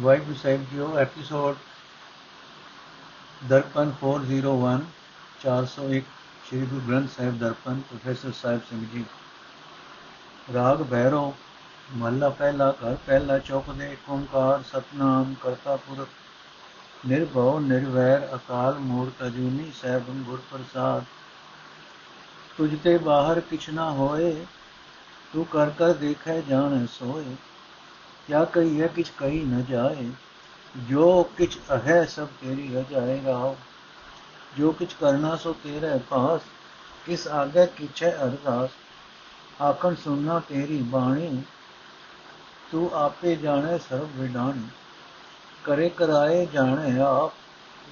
[0.00, 1.56] ਵਾਹਿਗੁਰੂ ਸਾਹਿਬ ਜੀਓ episode
[3.48, 4.80] Darpan 401
[5.42, 6.00] 401
[6.46, 9.04] Shri Guru Granth Sahib Darpan professor Sahib Singh ji.
[10.54, 11.34] ਰਾਗ ਭੈਰੋ,
[11.92, 16.08] ਮਹਲਾ ਪਹਿਲਾ, ਘਰ ਪਹਿਲਾ ਚੌਕ ਦੇ, ਓੰਕਾਰ, ਸਤਨਾਮ ਕਰਤਾ ਪੁਰਖ
[17.06, 21.04] ਨਿਰਭਉ, ਨਿਰਵੈਰ, ਅਕਾਲ ਮੂਰਤ, ਅਜੂਨੀ ਸਹਿਬ, ਗੁਰ ਪ੍ਰਸਾਦ।
[22.56, 24.46] ਤੁਝ ਤੇ ਬਾਹਰ ਕਿਛ ਨਾ ਹੋਏ,
[25.32, 27.36] ਤੂੰ ਕਰ ਕਰ ਦੇਖੈ ਜਾਣ ਸੋਏ।
[28.26, 30.10] ਕਿਆ ਕਹੀਏ ਕਿਛ ਕਹੀ ਨ ਜਾਏ
[30.88, 33.56] ਜੋ ਕਿਛ ਹੈ ਸਭ ਤੇਰੀ ਰਜਾਏ ਰਾਓ
[34.58, 36.40] ਜੋ ਕਿਛ ਕਰਨਾ ਸੋ ਤੇਰੇ ਪਾਸ
[37.06, 38.70] ਕਿਸ ਆਗੇ ਕਿਛੈ ਅਰਦਾਸ
[39.62, 41.42] ਆਖਣ ਸੁਨਣਾ ਤੇਰੀ ਬਾਣੀ
[42.70, 44.68] ਤੂੰ ਆਪੇ ਜਾਣੇ ਸਰਬ ਵਿਡਾਣੀ
[45.64, 47.32] ਕਰੇ ਕਰਾਏ ਜਾਣੇ ਆਪ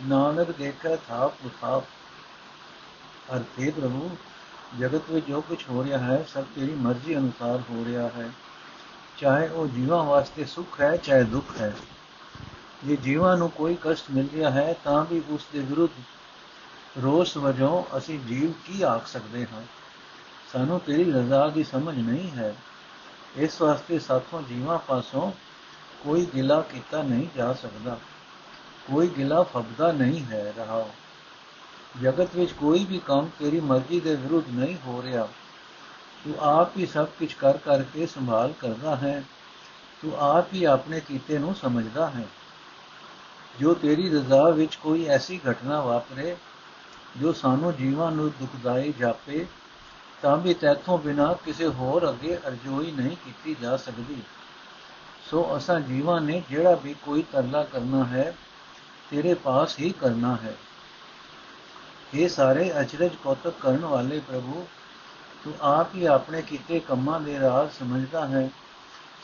[0.03, 1.85] ਨਾਨਕ ਦੇਖੈ ਥਾਪ ਉਥਾਪ
[3.37, 4.11] ਅਰਥੇ ਪ੍ਰਭੂ
[4.79, 8.31] ਜਗਤ ਵਿੱਚ ਜੋ ਕੁਝ ਹੋ ਰਿਹਾ ਹੈ ਸਭ ਤੇਰੀ ਮਰਜ਼ੀ ਅਨੁਸਾਰ ਹੋ ਰਿਹਾ ਹੈ
[9.25, 11.77] ਚਾਹੇ ਉਹ ਜੀਵਾਂ ਵਾਸਤੇ ਸੁੱਖ ਹੈ, ਚਾਹੇ ਦੁੱਖ ਹੈ।
[12.85, 15.93] ਜੇ ਜੀਵਾਂ ਨੂੰ ਕੋਈ ਕਸ਼ਟ ਮਿਲ ਰਿਹਾ ਹੈ, ਤਾਂ ਵੀ ਉਸ ਦੇ ਵਿਰੁੱਧ
[17.03, 19.63] ਰੋਸ ਵਜੋਂ ਅਸੀਂ ਜੀਵ ਕੀ ਆਖ ਸਕਦੇ ਹਾਂ?
[20.53, 22.57] ਸਾਨੂੰ ਤੇਰੀ ਰਜ਼ਾ ਦੀ ਸਮਝ ਨਹੀਂ ਹੈ।
[23.37, 25.33] ਇਸ ਵਾਸਤੇ ਸਾਥੋਂ ਜੀਵਾਂ ਪਾਸੋਂ
[26.05, 27.99] ਕੋਈ ਗਿਲਾ ਕੀਤਾ ਨਹੀਂ ਜਾ ਸਕਦਾ।
[28.93, 30.89] ਕੋਈ ਗਿਲਾ ਫਬਦਾ ਨਹੀਂ ਹੈ ਰਹਾ
[32.03, 35.29] ਜਗਤ ਵਿੱਚ ਕੋਈ ਵੀ ਕੰਮ ਤੇਰੀ ਮਰਜ਼ੀ ਦੇ ਵਿਰੁੱਧ ਨਹੀਂ ਹੋ ਰਿਹਾ।
[36.25, 39.25] ਤੂੰ ਆਪ ਹੀ ਸਭ ਕੁਝ ਕਰ ਕਰਕੇ ਸੰਭਾਲ ਕਰਦਾ ਹੈ।
[40.03, 42.27] ਤੂੰ ਆਪ ਹੀ ਆਪਣੇ ਕੀਤੇ ਨੂੰ ਸਮਝਦਾ ਹੈ।
[43.61, 46.37] ਜੋ ਤੇਰੀ ਰਜ਼ਾ ਵਿੱਚ ਕੋਈ ਐਸੀ ਘਟਨਾ ਵਾਪਰੇ,
[47.17, 49.47] ਜੋ ਸਾਨੂੰ ਜੀਵਾਂ ਨੂੰ ਦੁਖਦਾਈ ਜਾਪੇ,
[50.23, 54.23] ਤਾਂ ਵੀ ਤੇਥੋਂ ਬਿਨਾ ਕਿਸੇ ਹੋਰ ਅੱਗੇ ਅਰਜ਼ੋਈ ਨਹੀਂ ਕੀਤੀ ਜਾ ਸਕਦੀ।
[55.31, 58.37] ਸੋ ਅਸਾਂ ਜੀਵਾਂ ਨੇ ਜਿਹੜਾ ਵੀ ਕੋਈ ਤਰਲਾ ਕਰਨਾ ਹੈ,
[59.11, 60.55] ਤੇਰੇ ਪਾਸ ਹੀ ਕਰਨਾ ਹੈ।
[62.15, 64.67] ਇਹ ਸਾਰੇ ਅਚਰਜ ਕੌਤਕ ਕਰਨ ਵਾਲੇ ਪ੍ਰਭੂ
[65.45, 68.51] ਤੂੰ ਆਪ ਹੀ ਆਪਣੇ ਕੀਤੇ ਕੰਮਾਂ ਦੇ ਰਾਜ਼ ਸਮਝਦਾ ਹੈ।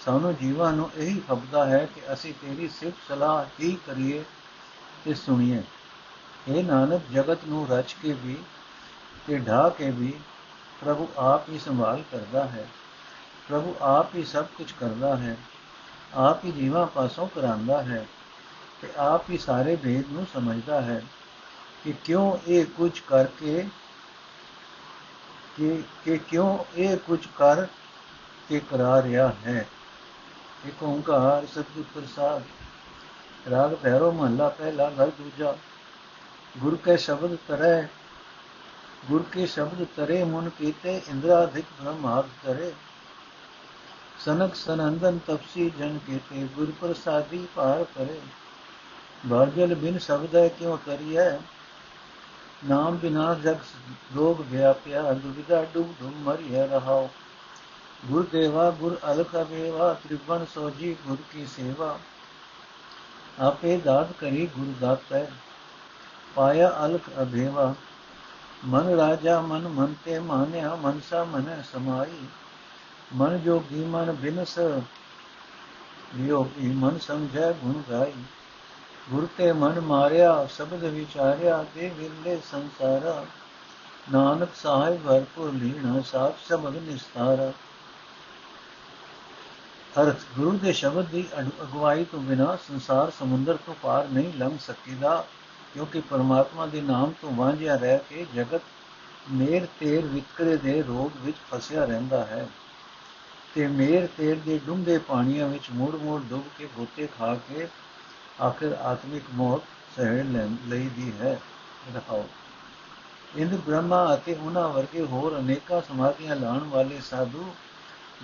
[0.05, 4.25] ਸਾਨੂੰ ਜੀਵਾਂ ਨੂੰ ਇਹੀ ਫਬਦਾ ਹੈ ਕਿ ਅਸੀਂ ਤੇਰੀ ਸਿਫਤ ਸਲਾਹ ਹੀ ਕਰੀਏ
[5.05, 5.63] ਤੇ ਸੁਣੀਏ।
[6.49, 8.37] ਇਹ ਨਾਨਕ, ਜਗਤ ਨੂੰ ਰਚ ਕੇ ਵੀ
[9.27, 10.15] ਤੇ ਢਾ ਕੇ ਵੀ
[10.81, 12.67] ਪ੍ਰਭੂ ਆਪ ਹੀ ਸੰਭਾਲ ਕਰਦਾ ਹੈ।
[13.49, 15.37] ਪ੍ਰਭੂ ਆਪ ਹੀ ਸਭ ਕੁਝ ਕਰਦਾ ਹੈ।
[16.15, 18.07] ਆਪ ਹੀ ਜੀਵਾਂ ਪਾਸੋਂ ਕਰਾਂਦਾ ਹੈ
[18.83, 21.03] ਤੇ ਆਪ ਹੀ ਸਾਰੇ ਭੇਦ ਨੂੰ ਸਮਝਦਾ ਹੈ
[21.85, 23.67] ਕਿ ਕਿਉਂ ਇਹ ਕੁਝ ਕਰਕੇ
[25.61, 27.67] ਕਿ ਕਿ ਕਿਉਂ ਇਹ ਕੁਝ ਕਰ
[28.49, 29.67] ਕੇ ਕਰਾ ਰਿਹਾ ਹੈ।
[30.67, 32.43] ਇੱਕ ਓੰਕਾਰ ਸਤਿਗੁਰ ਪ੍ਰਸਾਦ,
[33.51, 35.57] ਰਾਗ ਭੈਰੋ ਮਹੱਲਾ ਪਹਿਲਾ ਘਰ ਦੂਜਾ,
[36.59, 37.89] ਗੁਰ ਕੇ ਸ਼ਬਦ ਤਰੈ,
[39.09, 42.73] ਗੁਰ ਕੇ ਸ਼ਬਦ ਤਰੇ ਮਨ ਕੀਤੇ ਇੰਦਰਾਧਿਕ ਬ੍ਰਹਮਾਦ ਤਰੇ
[44.19, 48.21] ਸਨਕ ਸਨੰਦਨ ਤਪਸੀ ਜਨ ਕੀਤੇ, ਗੁਰ ਪ੍ਰਸਾਦੀ ਪਾਰ ਕਰੇ।
[49.27, 50.77] ਬਾਜਲ ਬਿਨ ਸ਼ਬਦ ਹੈ ਕਿਉ
[52.63, 53.57] ਕਰੀਐ ਨਾਮ ਬਿਨਾ ਜਗ
[54.17, 57.11] ਰੋਗ ਵਿਆਪਿਆ ਦੁਬਿਦਾ ਡੂਬ ਧੁਮ ਮਰਿਆ ਰਹਾਓ
[58.07, 61.99] ਗੁਰ ਦੇਵਾ ਗੁਰ ਅਲਖ ਅਵੇਵਾ ਤ੍ਰਿਵਨ ਸੋਜੀ ਗੁਰ ਕੀ ਸੇਵਾ
[63.41, 65.27] ਆਪੇ ਦਾਤ ਕਰੀ ਗੁਰ ਦਾਤੈ
[66.35, 67.75] ਪਾਇਆ ਅਲਖ ਅਭੇਵਾ
[68.65, 72.27] ਮਨ ਰਾਜਾ ਮਨ ਮਨਤੇ ਮਾਨਿਆ ਮਨਸਾ ਮਨ ਸਮਾਈ
[73.15, 74.59] ਮਨ ਜੋਗੀ ਮਨ ਬਿਨਸ
[76.15, 78.13] ਵਿਯੋਗੀ ਮਨ ਸਮਝੈ ਗੁਣ ਗਾਈ
[79.11, 83.27] ਗੁਰ ਤੇ ਮਨ ਮਾਰਿਆ, ਸ਼ਬਦ ਵਿਚਾਰਿਆ ਦੇ ਵਿਲੇ ਸੰਸਾਰਾ।
[84.13, 87.53] ਨਾਨਕ ਸਾਹਿਬ ਭਰਪੂਰ ਲੀਣਾ ਸਾਥ ਸ਼ਬਦ ਨਿਸਤਾਰਾ।
[90.03, 95.27] ਅਰਥ, ਗੁਰੂ ਦੇ ਸ਼ਬਦ ਦੀ ਅਗਵਾਈ ਤੋਂ ਬਿਨਾ ਸੰਸਾਰ ਸਮੁੰਦਰ ਤੋਂ ਪਾਰ ਨਹੀਂ ਲੰਘ ਸਕੀਦਾ,
[95.75, 98.61] ਕਿਉਂਕਿ ਪਰਮਾਤਮਾ ਦੇ ਨਾਮ ਤੋਂ ਵਾਂਝਿਆ ਰਹਿ ਕੇ ਜਗਤ
[99.33, 102.49] ਮੇਰ ਤੇਰ ਵਿਕਰੇ ਦੇ ਰੋਗ ਵਿੱਚ ਫਸਿਆ ਰਹਿੰਦਾ ਹੈ।
[103.55, 107.69] ਤੇ ਮੇਰ ਤੇਰ ਦੇ ਡੂੰਘੇ ਪਾਣੀਆਂ ਵਿੱਚ ਮੋੜ-ਮੋੜ ਡੁੱਬ ਕੇ ਗੋਤੇ ਖਾ ਕੇ
[108.43, 109.63] ਆਖਿਰ ਆਤਮਿਕ ਮੌਤ
[109.97, 110.23] ਸਹਿ
[110.69, 111.41] ਲਈ ਦੀ ਹੈ।
[111.95, 112.29] ਰਹਾਓ
[113.37, 117.55] ਇੰਦ ਬ੍ਰਹਮਾ ਅਤੇ ਉਹਨਾਂ ਵਰਗੇ ਹੋਰ ਅਨੇਕਾਂ ਸਮਾਧੀਆਂ ਲਾਣ ਵਾਲੇ ਸਾਧੂ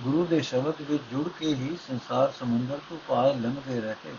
[0.00, 4.14] ਗੁਰੂ ਦੇ ਸ਼ਬਦ ਵਿੱਚ ਜੁੜ ਕੇ ਹੀ ਸੰਸਾਰ ਸਮੁੰਦਰ ਤੋਂ ਪਾਰ ਲੰਘਦੇ ਰਹੇ।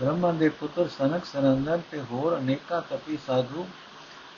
[0.00, 3.68] ਬ੍ਰਹਮਾ ਦੇ ਪੁੱਤਰ ਸਨਕ ਸਰੰਦਨ ਤੇ ਹੋਰ ਅਨੇਕਾਂ ਤਪੀ ਸਾਧੂ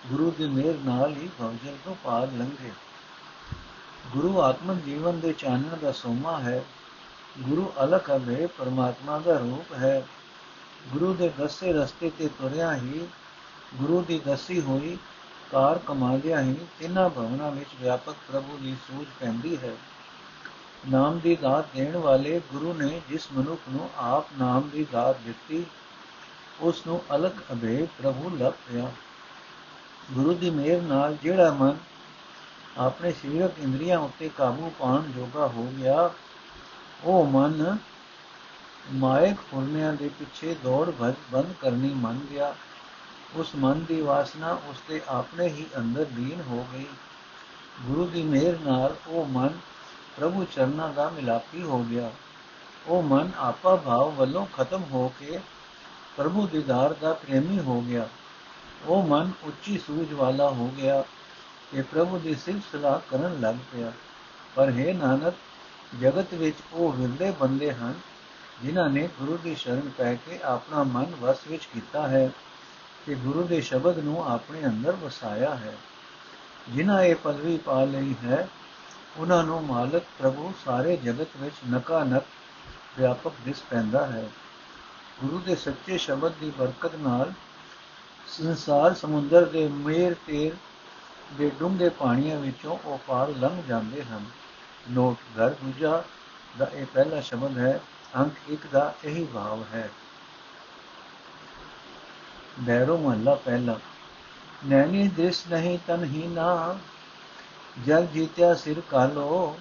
[0.07, 2.71] ਗੁਰੂ ਦੀ ਮਿਹਰ ਨਾਲ ਹੀ ਭਵਜਲ ਤੋਂ ਪਾਰ ਲੰਘੇ।
[4.13, 6.65] ਗੁਰੂ ਆਤਮਨ ਜੀਵਨ ਦੇ ਚਾਨਣ ਦਾ ਸੋਮਾ ਹੈ।
[7.39, 10.07] ਗੁਰੂ ਅਲਖ ਅਭੇ ਪਰਮਾਤਮਾ ਦਾ ਰੂਪ ਹੈ।
[10.93, 13.09] ਗੁਰੂ ਦੇ ਦੱਸੇ ਰਸਤੇ ਤੇ ਤੁਰਿਆ ਹੀ,
[13.75, 14.99] ਗੁਰੂ ਦੀ ਦੱਸੀ ਹੋਈ
[15.53, 19.73] ਕਾਰ ਕਮਾਲਿਆ ਹੀ ਤਿੰਨਾਂ ਭਵਨਾਂ ਵਿੱਚ ਵਿਆਪਕ ਪ੍ਰਭੂ ਦੀ ਸੂਝ ਪੈਂਦੀ ਹੈ।
[20.89, 25.65] ਨਾਮ ਦੀ ਦਾਤ ਦੇਣ ਵਾਲੇ ਗੁਰੂ ਨੇ ਜਿਸ ਮਨੁੱਖ ਨੂੰ ਆਪ ਨਾਮ ਦੀ ਦਾਤ ਦਿੱਤੀ,
[26.61, 28.93] ਉਸ ਨੂੰ ਅਲਖ ਅਭੇ ਪ੍ਰਭੂ ਲੱਭ ਪਿਆ।
[30.13, 31.77] ਗੁਰੂ ਦੀ ਮਿਹਰ ਨਾਲ ਜਿਹੜਾ ਮਨ
[32.79, 36.11] ਆਪਣੇ ਸਰੀਰਕ ਇੰਦਰੀਆਂ ਉੱਤੇ ਕਾਬੂ ਪਾਉਣ ਜੋਗਾ ਹੋ ਗਿਆ,
[37.05, 37.77] ਉਹ ਮਨ
[38.95, 42.55] ਮਾਇਕ ਫੁਰਨਿਆਂ ਦੇ ਪਿੱਛੇ ਦੌੜ ਭੱਜ ਬੰਦ ਕਰਨੀ ਮੰਨ ਗਿਆ।
[43.35, 46.87] ਉਸ ਮਨ ਦੀ ਵਾਸਨਾ ਉਸ ਦੇ ਆਪਣੇ ਹੀ ਅੰਦਰ ਲੀਨ ਹੋ ਗਈ।
[47.81, 49.59] ਗੁਰੂ ਦੀ ਮਿਹਰ ਨਾਲ ਉਹ ਮਨ
[50.17, 52.11] ਪ੍ਰਭੂ ਚਰਨਾਂ ਦਾ ਮਿਲਾਪੀ ਹੋ ਗਿਆ।
[52.87, 55.41] ਉਹ ਮਨ ਆਪਾ ਭਾਵ ਵੱਲੋਂ ਖਤਮ ਹੋ ਕੇ
[56.17, 58.09] ਪ੍ਰਭੂ ਦੀਦਾਰ ਦਾ ਪ੍ਰੇਮੀ ਹੋ ਗਿਆ।
[58.87, 61.05] ਉਹ ਮਨ ਉੱਚੀ ਸੂਝ ਵਾਲਾ ਹੋ ਗਿਆ
[61.73, 63.93] ਤੇ ਪ੍ਰਭੂ ਦੀ ਸਿਫਤ ਸਲਾਹ ਕਰਨ ਲੱਗ ਪਿਆ।
[64.55, 65.35] ਪਰ ਹੈ ਨਾਨਕ,
[66.01, 67.95] ਜਗਤ ਵਿੱਚ ਉਹ ਵਿਰਲੇ ਬੰਦੇ ਹਨ
[68.63, 72.31] ਜਿਨ੍ਹਾਂ ਨੇ ਗੁਰੂ ਦੀ ਸ਼ਰਨ ਪੈ ਕੇ ਆਪਣਾ ਮਨ ਵਸ ਵਿੱਚ ਕੀਤਾ ਹੈ
[73.07, 75.77] ਤੇ ਗੁਰੂ ਦੇ ਸ਼ਬਦ ਨੂੰ ਆਪਣੇ ਅੰਦਰ ਵਸਾਇਆ ਹੈ।
[76.69, 78.49] ਜਿਨ੍ਹਾਂ ਇਹ ਪਦਵੀ ਪਾ ਲਈ ਹੈ,
[79.17, 82.23] ਉਹਨਾਂ ਨੂੰ ਮਾਲਕ ਪ੍ਰਭੂ ਸਾਰੇ ਜਗਤ ਵਿੱਚ ਨਕਾ ਨਕ
[82.99, 84.29] ਵਿਆਪਕ ਦਿਸ ਪੈਂਦਾ ਹੈ।
[85.25, 87.33] ਗੁਰੂ ਦੇ ਸੱਚੇ ਸ਼ਬਦ ਦੀ ਬਰਕਤ ਨਾਲ
[88.29, 90.53] ਸੰਸਾਰ ਸਮੁੰਦਰ ਦੇ ਮੇਰ ਤੇਰ
[91.39, 94.25] ਦੇ ਡੂੰਘੇ ਪਾਣੀਆਂ ਵਿੱਚੋਂ ਉਹ ਪਾਰ ਲੰਘ ਜਾਂਦੇ ਹਨ।
[94.91, 96.03] ਨੋਟ ਘਰ ਦੂਜਾ
[96.59, 97.81] ਦਾ ਇਹ ਪਹਿਲਾ ਸ਼ਬਦ ਹੈ
[98.19, 99.91] ਅੰਕ 1 ਦਾ ਇਹੀ ਭਾਵ ਹੈ।
[102.61, 103.79] ਬੈਰੋ ਮਹੱਲਾ ਪਹਿਲਾ,
[104.67, 106.79] ਨੈਣੀ ਦ੍ਰਿਸ਼ ਨਹੀਂ ਤਨ ਹੀ ਨਾ
[107.87, 109.57] ਜਗ ਜੀਤਿਆ ਸਿਰ ਕਾਲੋ,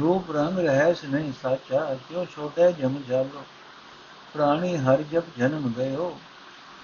[0.00, 3.44] ਰੂਪ ਰੰਗ ਰਹਿਸ ਨਹੀਂ ਸਾਚਾ, ਕਿਉ ਛੋਟੇ ਜਮ ਜਾਲੋ,
[4.34, 6.18] ਪ੍ਰਾਣੀ ਹਰ ਜਬ ਜਨਮ ਗਇਓ,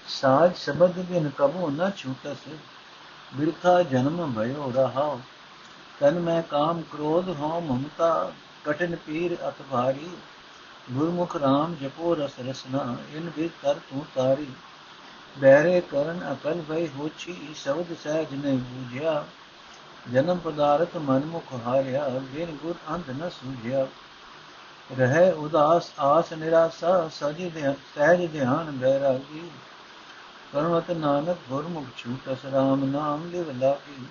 [0.09, 2.49] ਸਾਜ ਸ਼ਬਦ ਬਿਨ ਕਬੂ ਨ ਛੂਟਸ,
[3.35, 5.21] ਬਿਰਥਾ ਜਨਮ ਭਇਓ ਰਹਾਓ,
[6.01, 8.33] ਤਨ ਮੈਂ ਕਾਮ ਕ੍ਰੋਧ ਹੋ ਮਮਤਾ
[8.65, 10.11] ਕਟਨ ਪੀਰ ਅਤ ਭਾਰੀ
[10.91, 14.47] ਗੁਰਮੁਖ ਰਾਮ ਜਪੋ ਰਸ ਰਸਨਾ, ਇਨ ਵੀ ਕਰ ਤੂੰ ਤਾਰੀ।
[15.39, 19.25] ਬਹਿਰੇ ਕਰਨ ਅਕਲ ਭਈ ਹੋਛੀ, ਸ਼ਬਦ ਸਹਿਜ ਨੇ ਬੂਝਿਆ।
[20.13, 23.87] ਜਨਮ ਪਦਾਰਥ ਮਨ ਮੁਖ ਹਾਰਿਆ, ਬਿਨ ਗੁਰ ਅੰਧ ਨ ਸੂਝਿਆ।
[24.99, 29.51] ਰਹਿ ਉਦਾਸ, ਆਸ ਨਿਰਾਸਾ ਸਜ ਦੇ ਸਹਿਜ ਧਿਆਨ ਬੈਰਾਗੀ।
[30.53, 34.05] ਕਰਮਤ ਨਾਨਕ ਗੁਰਮੁਖ ਛੂਟਸ, ਰਾਮ ਨਾਮ ਲਿਵ ਲਾਗੀ।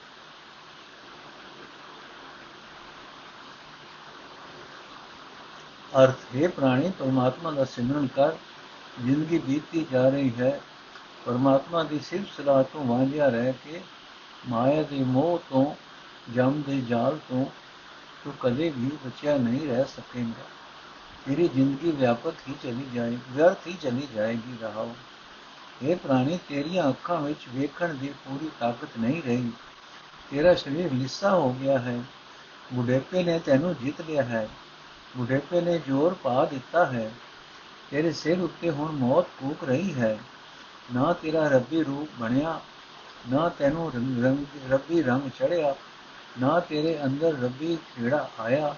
[6.00, 8.32] ਅਰਥ ਹੈ, ਪ੍ਰਾਣੀ ਪਰਮਾਤਮਾ ਦਾ ਸਿਮਰਨ ਕਰ,
[9.06, 10.62] ਜ਼ਿੰਦਗੀ ਬੀਤਦੀ ਜਾ ਰਹੀ ਹੈ।
[11.26, 13.82] ਪਰਮਾਤਮਾ ਦੀ ਸਿਫਤ ਸਲਾਹ ਤੋਂ ਵਾਂਝਿਆ ਰਹਿ ਕੇ
[14.48, 15.76] ਮਾਇਆ ਦੇ ਮੋਹ ਤੋਂ,
[16.34, 17.46] ਜਮ ਦੇ ਜਾਲ ਤੋਂ
[18.24, 20.44] ਤੂੰ ਕਦੇ ਵੀ ਬਚਿਆ ਨਹੀਂ ਰਹਿ ਸਕੇਗਾ।
[21.26, 24.96] ਤੇਰੀ ਜ਼ਿੰਦਗੀ ਵਿਆਪਕ ਹੀ ਚਲੀ ਜਾਏਗੀ ਵਿਅਰਥ ਹੀ ਚਲੀ ਜਾਏਗੀ ਰਹਾਓ
[25.82, 29.52] ਇਹ ਪ੍ਰਾਣੀ, ਤੇਰੀਆਂ ਅੱਖਾਂ ਵਿੱਚ ਵੇਖਣ ਦੀ ਪੂਰੀ ਤਾਕਤ ਨਹੀਂ ਰਹੀ।
[30.32, 32.04] ਤੇਰਾ ਸਰੀਰ ਲਿੱਸਾ ਹੋ ਗਿਆ ਹੈ।
[32.74, 34.50] ਬੁਢੇਪੇ ਨੇ ਤੈਨੂੰ ਜਿੱਤ ਲਿਆ ਹੈ।
[35.18, 37.12] ਬੁਢੇਪੇ ਨੇ ਜ਼ੋਰ ਪਾ ਦਿੱਤਾ ਹੈ।
[37.92, 40.20] ਤੇਰੇ ਸਿਰ ਉੱਤੇ ਹੁਣ ਮੌਤ ਕੂਕ ਰਹੀ ਹੈ।
[40.94, 42.62] ਨਾ ਤੇਰਾ ਰੱਬੀ ਰੂਪ ਬਣਿਆ,
[43.30, 45.76] ਨਾ ਤੈਨੂੰ ਰੰਗ ਰੱਬੀ ਰੰਗ ਚੜਿਆ,
[46.40, 48.76] ਨਾ ਤੇਰੇ ਅੰਦਰ ਰੱਬੀ ਖੇੜਾ ਆਇਆ।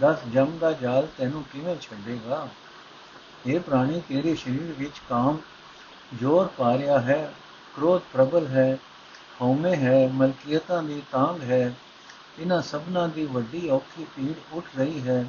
[0.00, 2.48] ਦਸ ਜਮ ਦਾ ਜਾਲ ਤੈਨੂੰ ਕਿਵੇਂ ਛੱਡੇਗਾ?
[3.46, 5.38] ਇਹ ਪ੍ਰਾਣੀ, ਤੇਰੇ ਸਰੀਰ ਵਿੱਚ ਕਾਮ
[6.20, 7.34] ਜ਼ੋਰ ਪਾ ਰਿਹਾ ਹੈ,
[7.76, 8.78] ਕ੍ਰੋਧ ਪ੍ਰਬਲ ਹੈ,
[9.42, 11.74] ਹਉਮੈ ਹੈ, ਮਲਕੀਅਤਾਂ ਦੀ ਤਾਂਗ ਹੈ।
[12.38, 15.24] ਇਹਨਾਂ ਸਭਨਾਂ ਦੀ ਵੱਡੀ ਔਖੀ ਪੀੜ ਉੱਠ ਰਹੀ ਹੈ।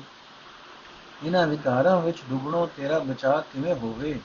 [1.24, 4.20] ਇਹਨਾਂ ਵਿਕਾਰਾਂ ਵਿੱਚ ਡੁੱਬਣੋਂ ਤੇਰਾ ਬਚਾਅ ਕਿਵੇਂ ਹੋਵੇ?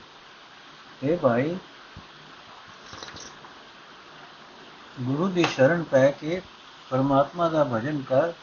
[1.05, 1.57] اے ਭਾਈ,
[5.01, 6.41] ਗੁਰੂ ਦੀ ਸ਼ਰਨ ਪੈ ਕੇ
[6.89, 8.33] ਪਰਮਾਤਮਾ ਦਾ ਭਜਨ ਕਰ,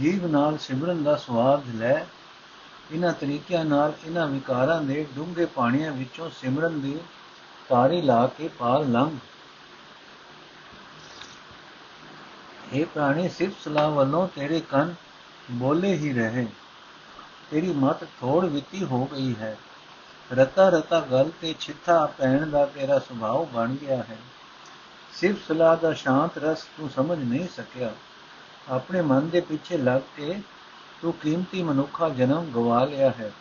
[0.00, 2.04] ਜੀਵ ਨਾਲ ਸਿਮਰਨ ਦਾ ਸਵਾਦ ਲੈ।
[2.92, 6.98] ਇਹਨਾਂ ਤਰੀਕਿਆਂ ਨਾਲ ਇਹਨਾਂ ਵਿਕਾਰਾਂ ਦੇ ਡੂੰਘੇ ਪਾਣੀਆਂ ਵਿੱਚੋਂ ਸਿਮਰਨ ਦੀ
[7.68, 9.18] ਤਾਰੀ ਲਾ ਕੇ ਪਾਰ ਲੰਘ।
[12.72, 14.94] ਇਹ ਪ੍ਰਾਣੀ, ਸਿਰਫ ਸਲਾਹ ਵੱਲੋਂ ਤੇਰੇ ਕੰਨ
[15.50, 16.46] ਬੋਲੇ ਹੀ ਰਹੇ।
[17.50, 19.58] ਤੇਰੀ ਮਤ ਥੋੜ ਵਿਤੀ ਹੋ ਗਈ ਹੈ।
[20.32, 24.18] ਰਤਾ ਰਤਾ ਗੱਲ ਤੇ ਛਿੱਥਾ ਪੈਣ ਦਾ ਤੇਰਾ ਸੁਭਾਅ ਬਣ ਗਿਆ ਹੈ।
[25.12, 27.92] ਸਿਰਫ ਸਲਾਹ ਦਾ ਸ਼ਾਂਤ ਰਸ ਤੂੰ ਸਮਝ ਨਹੀਂ ਸਕਿਆ।
[28.68, 30.42] ਆਪਣੇ ਮਨ ਦੇ ਪਿੱਛੇ ਲੱਗ ਕੇ
[31.02, 33.32] ਤੂੰ ਕੀਮਤੀ ਮਨੁੱਖਾ ਜਨਮ ਗਵਾ ਲਿਆ ਹੈ।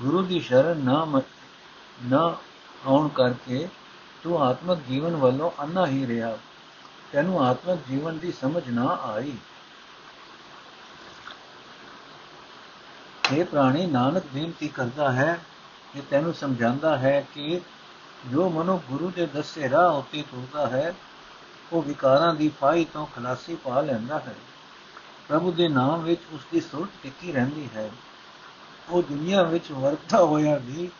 [0.00, 1.22] ਗੁਰੂ ਦੀ ਸ਼ਰਨ ਨਾ
[2.02, 2.36] ਨਾ
[2.86, 3.68] ਆਉਣ ਕਰਕੇ
[4.22, 6.38] ਤੂੰ ਆਤਮਿਕ ਜੀਵਨ ਵੱਲੋਂ ਅੰਨਾ ਹੀ ਰਿਹਾ।
[7.12, 9.32] ਤੈਨੂੰ ਆਤਮਿਕ ਜੀਵਨ ਦੀ ਸਮਝ ਨਾ ਆਈ।
[13.32, 15.38] ਇਹ ਪ੍ਰਾਣੀ, ਨਾਨਕ ਬੇਨਤੀ ਕਰਦਾ ਹੈ
[15.94, 17.60] ਕਿ ਤੈਨੂੰ ਸਮਝਾਉਂਦਾ ਹੈ ਕਿ
[18.26, 20.94] ਜੋ ਮਨੁ ਗੁਰੂ ਦੇ ਦੱਸੇ ਰਾਹ ਉਤੇ ਤੁਰਦਾ ਹੈ,
[21.72, 24.34] ਉਹ ਵਿਕਾਰਾਂ ਦੀ ਫਾਈ ਤੋਂ ਖਲਾਸੀ ਪਾ ਲੈਂਦਾ ਹੈ।
[25.28, 27.90] ਪ੍ਰਭੂ ਦੇ ਨਾਮ ਵਿੱਚ ਉਸ ਦੀ ਸੁਰਤ ਟਿੱਕੀ ਰਹਿੰਦੀ ਹੈ।
[28.88, 30.90] ਉਹ ਦੁਨੀਆ ਵਿੱਚ ਵਰਤਾ ਹੋਇਆ ਵੀ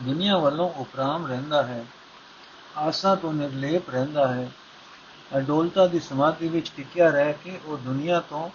[0.00, 1.84] ਦੁਨੀਆ ਵੱਲੋਂ ਉਪਰਾਮ ਰਹਿੰਦਾ ਹੈ।
[2.76, 4.50] ਆਸਾ ਤੋਂ ਨਿਰਲੇਪ ਰਹਿੰਦਾ ਹੈ।
[5.38, 8.50] ਅਡੋਲਤਾ ਦੀ ਸਮਾਧੀ ਵਿੱਚ ਟਿਕਿਆ ਰਹਿ ਕੇ ਉਹ ਦੁਨੀਆ ਤੋਂ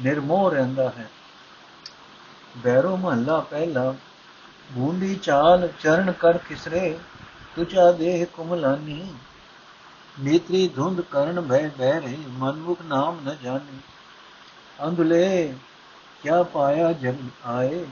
[0.00, 1.10] ਨਿਰਮੋਹ ਰਹਿੰਦਾ ਹੈ।
[2.56, 3.94] ਬੈਰੋ ਮਹੱਲਾ ਪਹਿਲਾ,
[4.72, 6.98] ਬੂੰਦੀ ਚਾਲ ਚਰਨ ਕਰ ਕਿਸਰੇ
[7.56, 9.14] ਤੁਝਾ ਦੇਹ ਕੁਮਲਾਨੀ।
[10.20, 13.78] ਨੇਤਰੀ ਧੁੰਦ ਕਰਨ ਭੈ ਬਹਿਰੇ, ਮਨਮੁਖ ਨਾਮ ਨ ਜਾਣੀ।
[14.86, 15.54] ਅੰਧਲੇ,
[16.22, 17.14] ਕਿਆ ਪਾਇਆ ਜਗ
[17.46, 17.84] ਆਏ?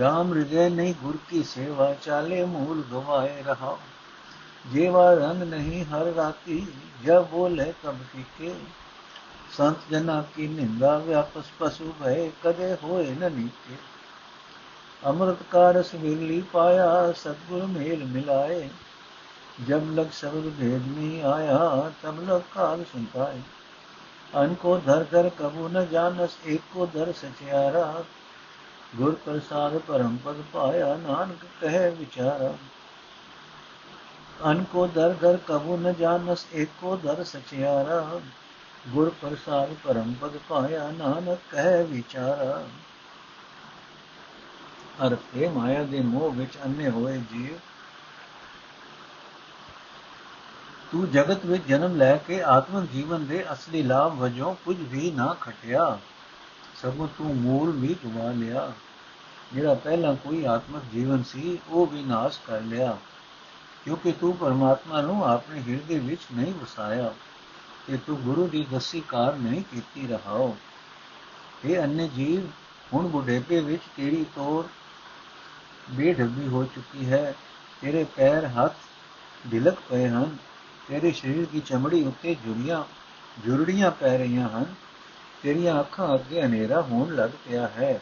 [0.00, 3.78] ਰਾਮ ਹਿਰਦੈ ਨਹੀਂ ਗੁਰ ਕੀ ਸੇਵਾ, ਚਾਲੇ ਮੂਲ ਗਵਾਏ ਰਹਾ।
[4.72, 6.66] ਜੇਵਾ ਰੰਗ ਨਹੀਂ ਹਰ ਰਾਤੀ,
[7.04, 8.54] ਜਬ ਬੋਲੇ ਤਬ ਫੀਕੇ
[9.58, 13.78] संत जना की निंदा व्यापस पशु भय, कदे होए न नीचे।
[15.04, 18.70] अमृत का रस मिली पाया सदगुरु मेल मिलाए।
[19.66, 23.42] जब लग शब्द भेद में आया, तब लग काल सुनताए।
[24.34, 28.04] अन को धर धर कबू न जानस, एक को धर सचियारा
[28.96, 32.58] गुर प्रसाद परम पद पाया, नानक कहे विचारा।
[34.50, 38.20] अन को धर धर कबू न जानस, एक को धर सचियारा
[38.88, 42.66] ਗੁਰ ਪ੍ਰਸਾਦ ਪਰਮ ਪਦ ਪਾਇਆ ਨਾਨਕ ਕਹਿ ਵਿਚਾਰਾ।
[45.06, 47.56] ਅਰਥੇ ਮਾਇਆ ਦੇ ਮੋਹ ਵਿੱਚ ਅੰਨੇ ਹੋਏ ਜੀਵ।
[50.92, 55.36] ਤੂੰ ਜਗਤ ਵਿੱਚ ਜਨਮ ਲੈ ਕੇ ਆਤਮਿਕ ਜੀਵਨ ਦੇ ਅਸਲੀ ਲਾਭ ਵਜੋਂ ਕੁਝ ਵੀ ਨਾ
[55.40, 55.98] ਖਟਿਆ।
[56.82, 58.72] ਸਗੋਂ ਤੂੰ ਮੂਲ ਵੀ ਗਵਾ ਲਿਆ।
[59.52, 62.96] ਜਿਹੜਾ ਪਹਿਲਾਂ ਕੋਈ ਆਤਮਿਕ ਜੀਵਨ ਸੀ, ਉਹ ਵੀ ਨਾਸ਼ ਕਰ ਲਿਆ।
[63.84, 67.14] ਕਿਉਂਕਿ ਤੂੰ ਪਰਮਾਤਮਾ ਨੂੰ ਆਪਣੇ ਹਿਰਦੇ ਵਿੱਚ ਨਹੀਂ ਵਸਾਇਆ।
[67.86, 70.56] ਤੇ ਤੂੰ ਗੁਰੂ ਦੀ ਦਸੀ ਕਾਰ ਨਹੀਂ ਕੀਤੀ ਰਹਾਓ।
[71.64, 72.46] ਇਹ ਅੰਨੇ ਜੀਵ
[72.92, 74.68] ਹੁਣ ਬੁਢੇਪੇ ਵਿੱਚ ਤੇਰੀ ਤੋਰ
[75.90, 77.34] ਬੇਢੱਬੀ ਹੋ ਚੁੱਕੀ ਹੈ।
[77.80, 78.76] ਤੇਰੇ ਪੈਰ ਹੱਥ
[79.52, 80.36] ਢਿਲਕ ਪਏ ਹਨ।
[80.88, 82.84] ਤੇਰੇ ਸਰੀਰ ਦੀ ਚਮੜੀ ਉੱਤੇ ਜੁੜੀਆਂ,
[83.46, 84.74] ਜੁਰੜੀਆਂ ਪੈ ਰਹੀਆਂ ਹਨ।
[85.42, 88.00] ਤੇਰੀਆਂ ਅੱਖਾਂ ਅੱਗੇ ਹਨੇਰਾ ਹੋਣ ਲੱਗ ਪਿਆ ਹੈ।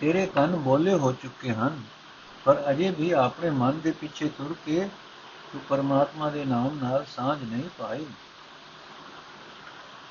[0.00, 1.82] ਤੇਰੇ ਕੰਨ ਬੋਲੇ ਹੋ ਚੁੱਕੇ ਹਨ,
[2.44, 4.88] ਪਰ ਅਜੇ ਵੀ ਆਪਣੇ ਮਨ ਦੇ ਪਿੱਛੇ ਤੁਰ ਕੇ
[5.52, 8.06] ਤੂੰ ਪਰਮਾਤਮਾ ਦੇ ਨਾਮ ਨਾਲ ਸਾਝ ਨਹੀਂ ਪਾਈ।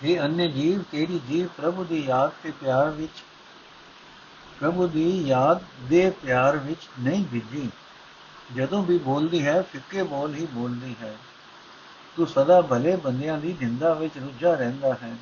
[0.03, 3.23] ਇਹ ਅੰਨੇ ਜੀਵ ਤੇਰੀ ਜੀਵ ਪ੍ਰਭੂ ਦੀ ਯਾਦ ਤੇ ਪਿਆਰ ਵਿੱਚ,
[4.59, 7.71] ਪ੍ਰਭੂ ਦੀ ਯਾਦ ਦੇ ਪਿਆਰ ਵਿੱਚ ਨਹੀਂ ਵਿਜੀ
[8.55, 11.17] ਜਦੋਂ ਵੀ ਬੋਲਦੀ ਹੈ, ਫਿੱਕੇ ਬੋਲ ਹੀ ਬੋਲਦੀ ਹੈ।
[12.15, 15.15] ਤੂੰ ਸਦਾ ਭਲੇ ਬੰਦਿਆਂ ਦੀ ਨਿੰਦਾ ਵਿੱਚ ਰੁੱਝਾ ਰਹਿੰਦਾ ਹੈ।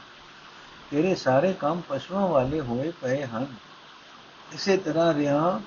[0.91, 3.47] ਤੇਰੇ ਸਾਰੇ ਕੰਮ ਪਸ਼ੂਆਂ ਵਾਲੇ ਹੋਏ ਪਏ ਹਨ।
[4.51, 5.61] ਇਸੇ ਤਰ੍ਹਾਂ ਰਿਆ,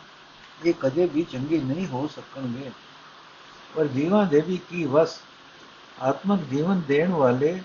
[0.65, 2.71] ਇਹ ਕਦੇ ਵੀ ਚੰਗੇ ਨਹੀਂ ਹੋ ਸਕਣਗੇ।
[3.75, 5.21] ਪਰ ਜੀਵਾਂ ਦੇ ਵੀ ਕੀ ਵਸ?
[6.03, 7.63] ਆਤਮਕ ਜੀਵਨ ਦੇਣ ਵਾਲੇ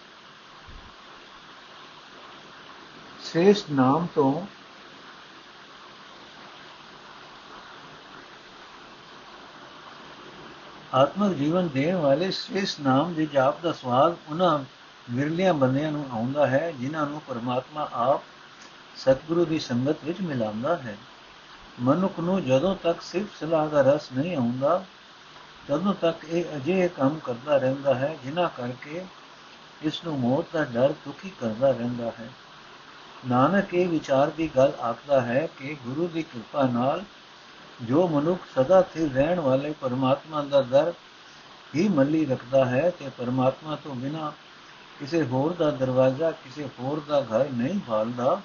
[3.24, 4.48] ਸ੍ਰੇਸ਼ਟ ਨਾਮ ਤੋਂ
[10.93, 14.60] ਆਤਮਕ ਜੀਵਨ ਦੇਣ ਵਾਲੇ ਸ੍ਰੇਸ਼ਟ ਨਾਮ ਦੇ ਜਾਪ ਦਾ ਸਵਾਦ ਉਹਨਾਂ
[15.12, 18.22] ਵਿਰਲਿਆਂ ਬੰਦਿਆਂ ਨੂੰ ਆਉਂਦਾ ਹੈ, ਜਿਨ੍ਹਾਂ ਨੂੰ ਪਰਮਾਤਮਾ ਆਪ
[18.95, 20.98] ਸਤਿਗੁਰੂ ਦੀ ਸੰਗਤ ਵਿੱਚ ਮਿਲਾਉਂਦਾ ਹੈ।
[21.81, 24.86] ਮਨੁੱਖ ਨੂੰ ਜਦੋਂ ਤੱਕ ਸਿਰਫ ਸਲਾਹ ਦਾ ਰਸ ਨਹੀਂ ਆਉਂਦਾ
[25.67, 29.05] ਤਦੋਂ ਤੱਕ ਇਹ ਅਜੇ ਕੰਮ ਕਰਦਾ ਰਹਿੰਦਾ ਹੈ, ਜਿਨ੍ਹਾਂ ਕਰਕੇ
[29.82, 32.29] ਇਸ ਨੂੰ ਮੌਤ ਦਾ ਡਰ ਦੁਖੀ ਕਰਦਾ ਰਹਿੰਦਾ ਹੈ।
[33.27, 37.03] ਨਾਨਕ ਇਹ ਵਿਚਾਰ ਦੀ ਗੱਲ ਆਖਦਾ ਹੈ ਕਿ ਗੁਰੂ ਦੀ ਕਿਰਪਾ ਨਾਲ
[37.82, 40.93] ਜੋ ਮਨੁੱਖ ਸਦਾ ਸਥਿਰ ਰਹਿਣ ਵਾਲੇ ਪਰਮਾਤਮਾ ਦਾ ਦਰ
[41.75, 44.34] ਹੀ ਮੱਲੀ ਰੱਖਦਾ ਹੈ ਤੇ ਪਰਮਾਤਮਾ ਤੋਂ ਬਿਨਾ
[45.00, 48.41] ਕਿਸੇ ਹੋਰ ਦਾ ਦਰਵਾਜ਼ਾ, ਕਿਸੇ ਹੋਰ ਦਾ ਘਰ ਨਹੀਂ ਭਾਲਦਾ,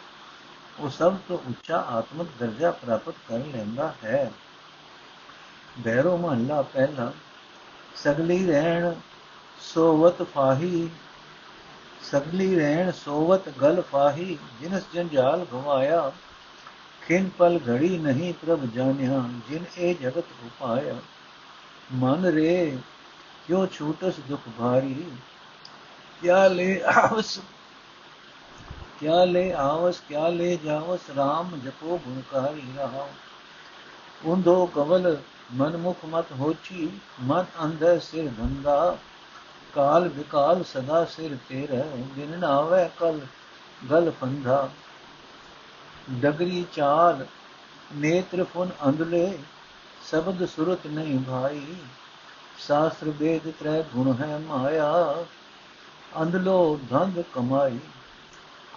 [0.80, 4.32] ਉਹ ਸਭ ਤੋਂ ਉੱਚਾ ਆਤਮਿਕ ਦਰਜਾ ਪ੍ਰਾਪਤ ਕਰ ਲੈਂਦਾ ਹੈ।
[5.78, 7.12] ਬੈਰੋ ਮਹੱਲਾ ਪਹਿਲਾ,
[7.96, 8.94] ਸਗਲੀ ਰਹਿਣ
[9.60, 10.90] ਸੋਵਤ ਫਾਹੀ,
[12.02, 16.12] ਸਗਲੀ ਰਹਿਣ ਸੋਵਤ ਗਲ ਫਾਹੀ, ਜਿਨਸ ਜੰਜਾਲ ਗਵਾਇਆ,
[17.02, 20.94] ਖਿਨ ਪਲ ਘੜੀ ਨਹੀਂ ਪ੍ਰਭ ਜਾਣਿਆ, ਜਿਨ ਇਹ ਜਗਤ ਉਪਾਇਆ
[21.94, 22.78] ਮਨ ਰੇ,
[23.46, 25.04] ਕਿਉ ਛੂਟਸ ਦੁਖ ਭਾਰੀ?
[26.22, 27.40] ਕਿਆ ਲੈ ਆਵਸ,
[29.00, 33.08] ਕਿਆ ਲੈ ਆਵਸ, ਕਿਆ ਲੈ ਜਾਵਸ RAM ਜਪੋ ਗੁਣਕਾਰੀ ਰਹਾ।
[34.24, 35.16] ਉੰਦੋ ਕਵਲ
[35.54, 36.90] ਮਨ ਮੁਖ ਮਤ ਹੋਚੀ
[37.20, 38.98] ਮਨ ਅੰਦਰ ਸਿਰ ਬੰਦਾ।
[39.74, 41.84] ਕਾਲ ਵਿਕਾਲ ਸਦਾ ਸਿਰ ਤੇਰਾ
[42.16, 43.20] ਦਿਨ ਨਾਵੇ ਕਲ
[43.90, 44.68] ਗਲ ਫੰਧਾ
[46.10, 47.26] ਡਗਰੀ ਚਾਲ,
[47.94, 49.38] ਨੇਤਰ ਫੁਨ ਅੰਧਲੇ,
[50.10, 51.76] ਸ਼ਬਦ ਸੁਰਤ ਨਹੀਂ ਭਾਈ।
[52.58, 55.24] ਸ਼ਾਸਤਰ ਵੇਦ ਤ੍ਰੈ ਗੁਣ ਹੈ ਮਾਇਆ,
[56.22, 57.78] ਅੰਧਲੋ ਧੰਦ ਕਮਾਈ।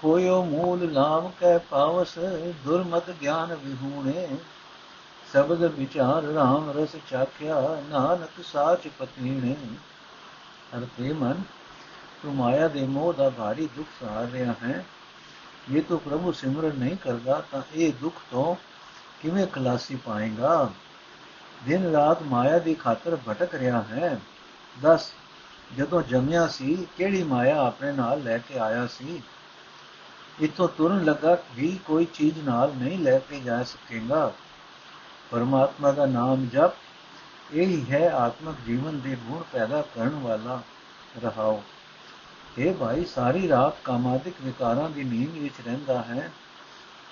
[0.02, 2.18] ਕੋਇਓ ਮੂਲ ਨਾਮ ਕੈ ਪਾਵਸ,
[2.66, 4.28] ਦੁਰਮਤ ਗਿਆਨ ਵਿਹੂਣੇ।
[5.32, 9.56] ਸ਼ਬਦ ਵਿਚਾਰ RAM ਰਸ ਚਾਖਿਆ, ਨਾਨਕ ਸਾਚ ਪਤੀਣੇ
[10.78, 11.42] ਅਰਥੇ ਮਨ,
[12.24, 14.86] ਤੂੰ ਮਾਇਆ ਦੇ ਮੋਹ ਦਾ ਭਾਰੀ ਦੁੱਖ ਸਹਾਰ ਰਿਹਾ ਹੈ।
[15.72, 18.56] ਇਹ ਤੂੰ ਪ੍ਰਭੂ ਸਿਮਰਨ ਨਹੀਂ ਕਰਦਾ, ਤਾਂ ਇਹ ਦੁੱਖ ਤੋਂ
[19.22, 20.70] ਕਿਵੇਂ ਖਲਾਸੀ ਪਾਏਗਾ?
[21.66, 24.20] ਦਿਨ ਰਾਤ ਮਾਇਆ ਦੀ ਖਾਤਰ ਭਟਕ ਰਿਹਾ ਹੈ।
[24.82, 25.12] ਦੱਸ,
[25.78, 29.24] ਜਦੋਂ ਜੰਮਿਆ ਸੀ, ਕਿਹੜੀ ਮਾਇਆ ਆਪਣੇ ਨਾਲ ਲੈ ਕੇ ਆਇਆ ਸੀ?
[30.42, 34.34] ਇਤੋਂ ਤੁਰਨ ਲੱਗਾ ਵੀ ਕੋਈ ਚੀਜ਼ ਨਾਲ ਨਹੀਂ ਲੈ ਕੇ ਜਾ ਸਕੇਗਾ।
[35.32, 36.72] ਪਰਮਾਤਮਾ ਦਾ ਨਾਮ ਜਪ,
[37.54, 40.62] ਇਹ ਹੈ ਆਤਮਿਕ ਜੀਵਨ ਦੇ ਗੁਣ ਪੈਦਾ ਕਰਨ ਵਾਲਾ
[41.24, 41.64] ਰਹਾਓ।
[42.58, 46.32] ਇਹ ਭਾਈ, ਸਾਰੀ ਰਾਤ ਕਾਮਾਦਿਕ ਵਿਕਾਰਾਂ ਦੀ ਨੀਂਦ ਵਿੱਚ ਰਹਿੰਦਾ ਹੈ।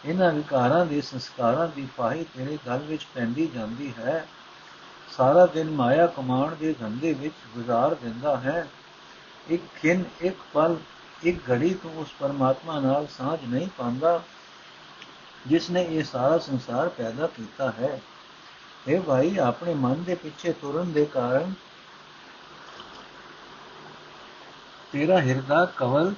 [0.05, 4.27] ਇਹਨਾਂ ਵਿਕਾਰਾਂ ਦੇ ਸੰਸਕਾਰਾਂ ਦੀ ਫਾਹੀ ਤੇਰੇ ਗਲ ਵਿੱਚ ਪੈਂਦੀ ਜਾਂਦੀ ਹੈ।
[5.17, 8.67] ਸਾਰਾ ਦਿਨ ਮਾਇਆ ਕਮਾਣ ਦੇ ਧੰਦੇ ਵਿੱਚ ਗੁਜ਼ਾਰ ਦਿੰਦਾ ਹੈ।
[9.49, 10.77] ਇੱਕ ਖਿੰ ਇੱਕ ਪਲ,
[11.23, 14.21] ਇੱਕ ਘੜੀ ਤੋਂ ਉਸ ਪਰਮਾਤਮਾ ਨਾਲ ਸਾਝ ਨਹੀਂ ਪਾਉਂਦਾ।
[15.47, 18.01] ਜਿਸ ਨੇ ਇਹ ਸਾਰਾ ਸੰਸਾਰ ਪੈਦਾ ਕੀਤਾ ਹੈ।
[18.87, 21.53] ਇਹ ਭਾਈ, ਆਪਣੇ ਮਨ ਦੇ ਪਿੱਛੇ ਤੁਰਨ ਦੇ ਕਾਰਨ
[24.91, 26.13] ਤੇਰਾ ਹਿਰਦਾ ਕਵਲ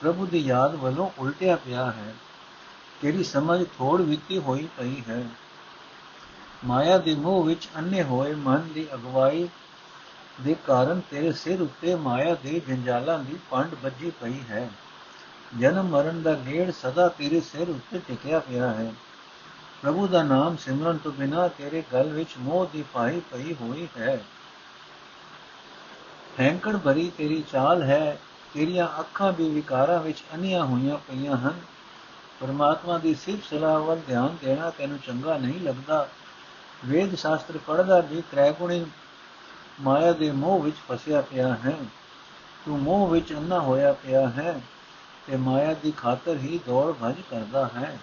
[0.00, 2.14] ਪ੍ਰਭੂ ਦੀ ਯਾਦ ਵੱਲੋਂ ਉਲਟਿਆ ਪਿਆ ਹੈ।
[3.02, 5.24] ਤੇਰੀ ਸਮਝ ਥੋੜ ਵਿੱਤੀ ਹੋਈ ਪਈ ਹੈ।
[6.64, 9.48] ਮਾਇਆ ਦੇ ਮੋਹ ਵਿੱਚ ਅੰਨੇ ਹੋਏ ਮਨ ਦੀ ਅਗਵਾਈ
[10.40, 14.70] ਦੇ ਕਾਰਨ ਤੇਰੇ ਸਿਰ ਉੱਤੇ ਮਾਇਆ ਦੇ ਜੰਜਾਲਾਂ ਦੀ ਪੰਡ ਵੱਜੀ ਪਈ ਹੈ।
[15.60, 18.94] ਜਨਮ ਮਰਨ ਦਾ ਗੇੜ ਸਦਾ ਤੇਰੇ ਸਿਰ ਉੱਤੇ ਟਿਕਿਆ ਪਿਆ ਹੈ।
[19.82, 24.24] ਪ੍ਰਭੂ ਦਾ ਨਾਮ ਸਿਮਰਨ ਤੋਂ ਬਿਨਾ ਤੇਰੇ ਗਲ ਵਿੱਚ ਮੋਹ ਦੀ ਪਾਈ ਪਈ ਹੋਈ ਹੈ।
[26.40, 28.18] ਹੈਂਕੜ ਭਰੀ ਤੇਰੀ ਚਾਲ ਹੈ,
[28.54, 31.60] ਤੇਰੀਆਂ ਅੱਖਾਂ ਵੀ ਵਿਕਾਰਾਂ ਵਿੱਚ ਅਨੀਆਂ ਹੋਈਆਂ ਪਈਆਂ ਹਨ।
[32.40, 36.08] ਪਰਮਾਤਮਾ ਦੀ ਸਿਫਤ ਸਲਾਹ ਵੱਲ ਧਿਆਨ ਦੇਣਾ ਤੈਨੂੰ ਚੰਗਾ ਨਹੀਂ ਲੱਗਦਾ।
[36.84, 38.86] ਵੇਦ ਸ਼ਾਸਤਰ ਪੜ੍ਹਦਾ ਵੀ ਤ੍ਰੈਗੁਣੀ
[39.80, 41.76] ਮਾਇਆ ਦੇ ਮੋਹ ਵਿੱਚ ਫਸਿਆ ਪਿਆ ਹੈ।
[42.66, 44.60] ਤੂੰ ਮੋਹ ਵਿੱਚ ਅੰਨਾ ਹੋਇਆ ਪਿਆ ਹੈ।
[45.26, 47.98] ਤੇ ਮਾਇਆ ਦੀ ਖਾਤਰ ਹੀ ਦੌੜ ਭਜ ਕਰਦਾ ਹੈ।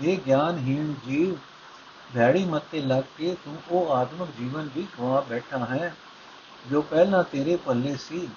[0.00, 1.34] ਇਹ ਗਿਆਨਹੀਣ ਜੀਵ
[2.14, 5.94] ਭੈੜੀ ਮੱਤੇ ਲੱਗ ਕੇ ਤੂੰ ਉਹ ਆਤਮਿਕ ਜੀਵਨ ਵੀ ਖਵਾ ਬੈਠਾ ਹੈ,
[6.70, 8.28] ਜੋ ਪਹਿਲਾਂ ਤੇਰੇ ਪੱਲੇ ਸੀ।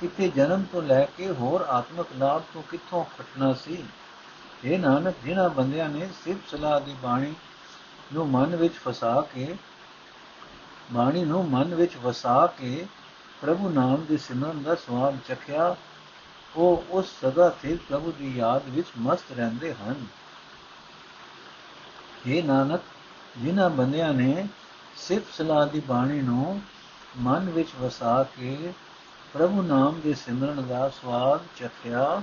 [0.00, 3.82] ਕਿਤੇ ਜਨਮ ਤੋਂ ਲੈ ਕੇ ਹੋਰ ਆਤਮਿਕ ਲਾਭ ਤੋਂ ਕਿੱਥੋਂ ਖਟਣਾ ਸੀ?
[4.64, 7.34] ਇਹ ਨਾਨਕ, ਜਿਨ੍ਹਾਂ ਬੰਦਿਆਂ ਨੇ ਸਿਰਫ ਸਲਾਹ ਦੀ ਬਾਣੀ
[8.14, 9.54] ਨੂੰ ਮਨ ਵਿੱਚ ਫਸਾ ਕੇ,
[10.92, 12.86] ਬਾਣੀ ਨੂੰ ਮਨ ਵਿੱਚ ਵਸਾ ਕੇ
[13.42, 15.74] ਪ੍ਰਭੂ ਨਾਮ ਦੇ ਸਿਮਰਨ ਦਾ ਸਵਾਦ ਚਖਿਆ
[16.56, 20.06] ਉਹ ਉਸ ਸਦਾ ਸਥਿਰ ਪ੍ਰਭੂ ਦੀ ਯਾਦ ਵਿੱਚ ਮਸਤ ਰਹਿੰਦੇ ਹਨ।
[22.26, 22.80] ਇਹ ਨਾਨਕ,
[23.38, 24.48] ਜਿਨ੍ਹਾਂ ਬੰਦਿਆਂ ਨੇ
[24.96, 26.60] ਸਿਰਫ ਸਲਾਹ ਦੀ ਬਾਣੀ ਨੂੰ
[27.18, 28.72] ਮਨ ਵਿੱਚ ਵਸਾ ਕੇ
[29.32, 32.22] ਪ੍ਰਭੂ ਨਾਮ ਦੇ ਸਿਮਰਨ ਦਾ ਸਵਾਦ ਚਖਿਆ,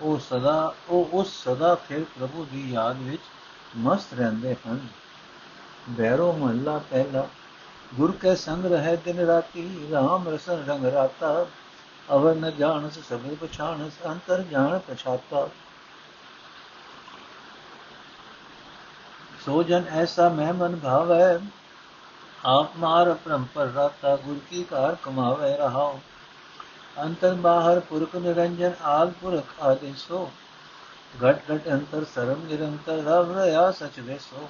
[0.00, 3.22] ਉਹ ਸਦਾ, ਉਹ ਉਸ ਸਦਾ ਫਿਰ ਪ੍ਰਭੂ ਦੀ ਯਾਦ ਵਿੱਚ
[3.76, 4.86] ਮਸਤ ਰਹਿੰਦੇ ਹਨ।
[5.88, 7.28] ਬੈਰੋ ਮਹੱਲਾ ਪਹਿਲਾ,
[7.94, 11.46] ਗੁਰ ਕੇ ਸੰਗ ਰਹੇ ਦਿਨ ਰਾਤੀ RAM ਰਸਨ ਰੰਗ ਰਾਤਾ
[12.08, 15.48] ਅਵਰ ਨ ਜਾਣਸ ਸਭੇ ਪਛਾਣਸ ਅੰਤਰ ਜਾਣ ਪਛਾਤਾ
[19.44, 21.38] ਸੋ ਜਨ ਐਸਾ ਮਹਿਮਨ ਭਾਵ ਹੈ
[22.44, 25.98] ਆਪ ਮਾਰ ਪਰੰਪਰ ਰਾਤਾ ਗੁਰ ਕੀ ਕਾਰ ਕਮਾਵੇ ਰਹਾਓ
[27.02, 30.28] ਅੰਤਰ ਬਾਹਰ ਪੁਰਖ ਨਿਰੰਜਨ ਆਦ ਪੁਰਖ ਆਦੇਸੋ
[31.24, 34.48] ਘਟ ਘਟ ਅੰਤਰ ਸਰਮ ਨਿਰੰਤਰ ਰਵ ਰਿਆ ਸਚ ਦੇਸੋ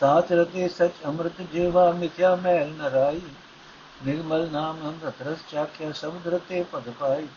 [0.00, 3.20] ਸਾਚ ਰਤੇ ਸਚ ਅੰਮ੍ਰਿਤ ਜੀਵਾ ਮਿਥਿਆ ਮੈਲ ਨਰਾਈ
[4.06, 7.28] ਨਿਰਮਲ ਨਾਮ ਅੰਮ੍ਰਿਤ ਰਸ ਚਾਖਿਆ ਸ਼ਬਦ ਰਤੇ ਪਦ ਪਾਈ।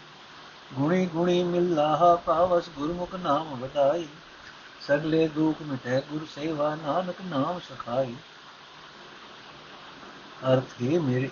[0.74, 4.08] ਗੁਣੀ ਗੁਣੀ ਮਿਲਾਹਾ ਪਾਵਸ ਗੁਰਮੁਖ ਨਾਮ ਵਧਾਈ।
[4.88, 8.16] ਸਗਲੇ ਦੁਖ ਮਿਟੇ ਗੁਰ ਸੇਵਾ ਨਾਨਕ ਨਾਮ ਸਖਾਈ।
[10.54, 11.30] ਅਰਥ ਹੈ ਮੇਰੇ,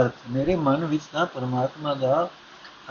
[0.00, 2.28] ਅਰਥ ਮੇਰੇ ਮਨ ਵਿੱਚ ਤਾਂ ਪਰਮਾਤਮਾ ਦਾ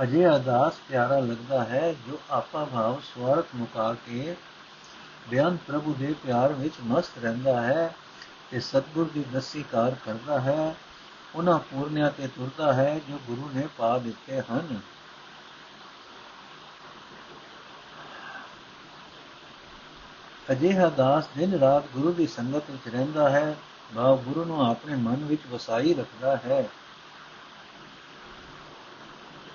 [0.04, 4.36] ਅਜੇ ਅਦਾਸ ਪਿਆਰਾ ਲੱਗਦਾ ਹੈ, ਜੋ ਆਪਾ ਭਾਵ ਸਵਾਰਥ ਮੁਕਾ ਕੇ
[5.30, 7.96] ਬਿਆਨ ਪ੍ਰਭੂ ਦੇ ਪਿਆਰ ਵਿੱਚ ਮਸਤ ਰਹਿੰਦਾ ਹੈ
[8.52, 10.76] ਤੇ ਸਤਗੁਰ ਦੀ ਦਸੀ ਕਾਰ ਕਰਦਾ ਹੈ।
[11.36, 14.80] ਉਹਨਾਂ ਪੂਰਨਿਆਂ ਤੇ ਤੁਰਦਾ ਹੈ ਜੋ ਗੁਰੂ ਨੇ ਪਾ ਦਿੱਤੇ ਹਨ।
[20.52, 23.56] ਅਜਿਹਾ ਦਾਸ ਦਿਨ ਰਾਤ ਗੁਰੂ ਦੀ ਸੰਗਤ ਵਿੱਚ ਰਹਿੰਦਾ ਹੈ,
[23.96, 26.70] ਭਾਵ ਗੁਰੂ ਨੂੰ ਆਪਣੇ ਮਨ ਵਿੱਚ ਵਸਾਈ ਰੱਖਦਾ ਹੈ।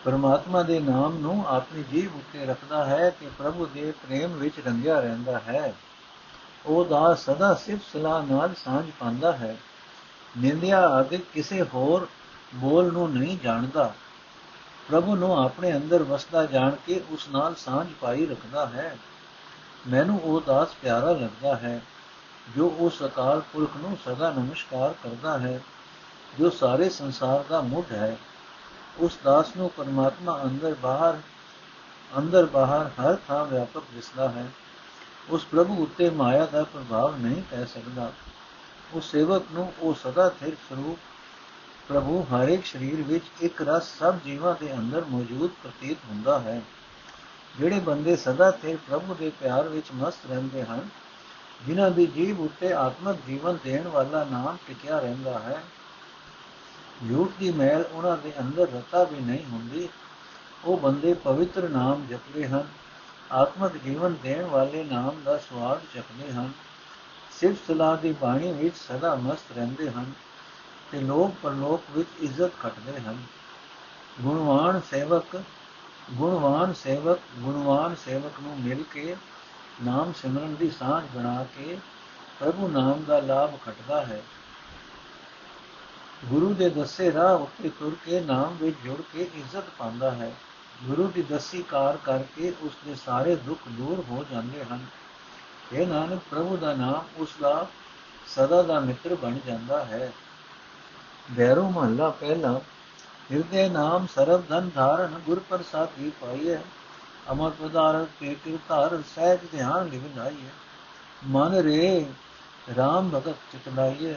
[0.04, 5.00] ਪਰਮਾਤਮਾ ਦੇ ਨਾਮ ਨੂੰ ਆਪਣੀ ਜੀਭ ਉੱਤੇ ਰੱਖਦਾ ਹੈ ਤੇ ਪ੍ਰਭੂ ਦੇ ਪ੍ਰੇਮ ਵਿੱਚ ਰੰਗਿਆ
[5.00, 5.74] ਰਹਿੰਦਾ ਹੈ।
[6.66, 9.56] ਉਹ ਦਾ ਸਦਾ ਸਿਫਤ ਸਲਾਹ ਨਾਲ ਸਾਂਝ ਪਾਉਂਦਾ ਹੈ।
[10.38, 12.06] ਨਿੰਦਿਆ ਆਦਿ ਕਿਸੇ ਹੋਰ
[12.54, 13.94] ਬੋਲ ਨੂੰ ਨਹੀਂ ਜਾਣਦਾ।
[14.88, 18.98] ਪ੍ਰਭੂ ਨੂੰ ਆਪਣੇ ਅੰਦਰ ਵਸਦਾ ਜਾਣ ਕੇ ਉਸ ਨਾਲ ਸਾਂਝ ਪਾਈ ਰੱਖਦਾ ਹੈ।
[19.88, 21.80] ਮੈਨੂੰ ਉਹ ਦਾਸ ਪਿਆਰਾ ਲੱਗਦਾ ਹੈ,
[22.56, 25.60] ਜੋ ਉਸ ਅਕਾਲ ਪੁਰਖ ਨੂੰ ਸਦਾ ਨਮਸਕਾਰ ਕਰਦਾ ਹੈ,
[26.38, 28.16] ਜੋ ਸਾਰੇ ਸੰਸਾਰ ਦਾ ਮੁੱਢ ਹੈ।
[28.98, 31.18] ਉਸ ਦਾਸ ਨੂੰ ਪਰਮਾਤਮਾ ਅੰਦਰ ਬਾਹਰ
[32.18, 34.46] ਅੰਦਰ ਬਾਹਰ ਹਰ ਥਾਂ ਵਿਆਪਕ ਦਿਸਦਾ ਹੈ।
[35.30, 38.12] ਉਸ ਪ੍ਰਭੂ ਉੱਤੇ ਮਾਇਆ ਦਾ ਪ੍ਰਭਾਵ ਨਹੀਂ ਪੈ ਸਕਦਾ।
[38.92, 40.98] ਉਸ ਸੇਵਕ ਨੂੰ ਉਹ ਸਦਾ ਸਥਿਰ ਸਰੂਪ
[41.88, 46.62] ਪ੍ਰਭੂ ਹਰ ਇੱਕ ਸਰੀਰ ਵਿੱਚ ਇੱਕ ਰਸ ਸਭ ਜੀਵਾਂ ਦੇ ਅੰਦਰ ਮੌਜੂਦ ਪ੍ਰਤੀਤ ਹੁੰਦਾ ਹੈ।
[47.58, 50.88] ਜਿਹੜੇ ਬੰਦੇ ਸਦਾ ਸਥਿਰ ਪ੍ਰਭੂ ਦੇ ਪਿਆਰ ਵਿੱਚ ਮਸਤ ਰਹਿੰਦੇ ਹਨ,
[51.66, 55.62] ਜਿਨ੍ਹਾਂ ਦੀ ਜੀਵ ਉੱਤੇ ਆਤਮਿਕ ਜੀਵਨ ਦੇਣ ਵਾਲਾ ਨਾਮ ਟਿਕਿਆ ਰਹਿੰਦਾ ਹੈ
[57.08, 59.88] ਝੂਠ ਦੀ ਮੈਲ ਉਹਨਾਂ ਦੇ ਅੰਦਰ ਰਤਾ ਵੀ ਨਹੀਂ ਹੁੰਦੀ,
[60.64, 62.68] ਉਹ ਬੰਦੇ ਪਵਿੱਤਰ ਨਾਮ ਜਪਦੇ ਹਨ,
[63.32, 66.52] ਆਤਮਿਕ ਜੀਵਨ ਦੇਣ ਵਾਲੇ ਨਾਮ ਦਾ ਸਵਾਦ ਚੱਖਦੇ ਹਨ।
[67.44, 70.12] ਸਿਰਫ ਸਲਾਹ ਦੀ ਬਾਣੀ ਵਿੱਚ ਸਦਾ ਮਸਤ ਰਹਿੰਦੇ ਹਨ
[70.92, 73.18] ਤੇ ਲੋਕ ਪਰਲੋਕ ਵਿੱਚ ਇੱਜ਼ਤ ਖਟਦੇ ਹਨ।
[74.20, 75.42] ਗੁਣਵਾਨ ਸੇਵਕ
[76.10, 79.16] ਗੁਣਵਾਨ ਸੇਵਕ ਗੁਣਵਾਨ ਸੇਵਕ ਨੂੰ ਮਿਲ ਕੇ
[79.84, 81.78] ਨਾਮ ਸਿਮਰਨ ਦੀ ਸਾਂਝ ਬਣਾ ਕੇ
[82.40, 84.22] ਪ੍ਰਭੂ ਨਾਮ ਦਾ ਲਾਭ ਖਟਦਾ ਹੈ।
[86.24, 90.32] ਗੁਰੂ ਦੇ ਦੱਸੇ ਰਾਹ ਉੱਤੇ ਤੁਰ ਕੇ ਨਾਮ ਵਿੱਚ ਜੁੜ ਕੇ ਇੱਜ਼ਤ ਪਾਉਂਦਾ ਹੈ।
[90.84, 94.86] ਗੁਰੂ ਦੀ ਦਸੀ ਕਾਰ ਕਰਕੇ ਉਸ ਦੇ ਸਾਰੇ ਦੁੱਖ ਦੂਰ ਹੋ ਜਾਂਦੇ ਹਨ।
[95.72, 97.66] ਇਹ ਨਾਨਕ, ਪ੍ਰਭੂ ਦਾ ਨਾਮ ਉਸ ਦਾ
[98.28, 100.12] ਸਦਾ ਦਾ ਮਿੱਤਰ ਬਣ ਜਾਂਦਾ ਹੈ।
[101.30, 102.60] ਬੈਰੋ ਮਹੱਲਾ ਪਹਿਲਾ,
[103.30, 106.58] ਹਿਰਦੇ ਨਾਮ ਸਰਬ ਧਨ ਧਾਰਨ ਗੁਰ ਪ੍ਰਸਾਦੀ ਪਾਈਏ
[107.32, 110.48] ਅਮਰ ਪਦਾਰਥ ਕੇ ਕਿਰਤਾਰ ਸਹਿਜ ਧਿਆਨ ਲਿਵਨਾਈਏ
[111.26, 112.06] ਮਨ ਰੇ
[112.70, 114.14] RAM ਭਗਤ ਚਿਤਲਾਈਏ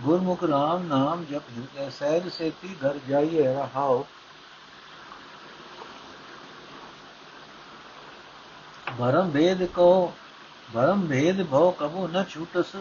[0.00, 4.04] ਗੁਰਮੁਖ RAM ਨਾਮ ਜਪ ਹਿਰਦੇ ਸਹਿਜ ਸੇਤੀ ਘਰ ਜਾਈਏ ਰਹਾਓ
[8.98, 10.12] ਭਰਮ ਭੇਦ ਕੋ
[10.72, 12.76] ਭਰਮ ਭੇਦ ਭਉ ਕਬੂ ਨ ਛੂਟਸ,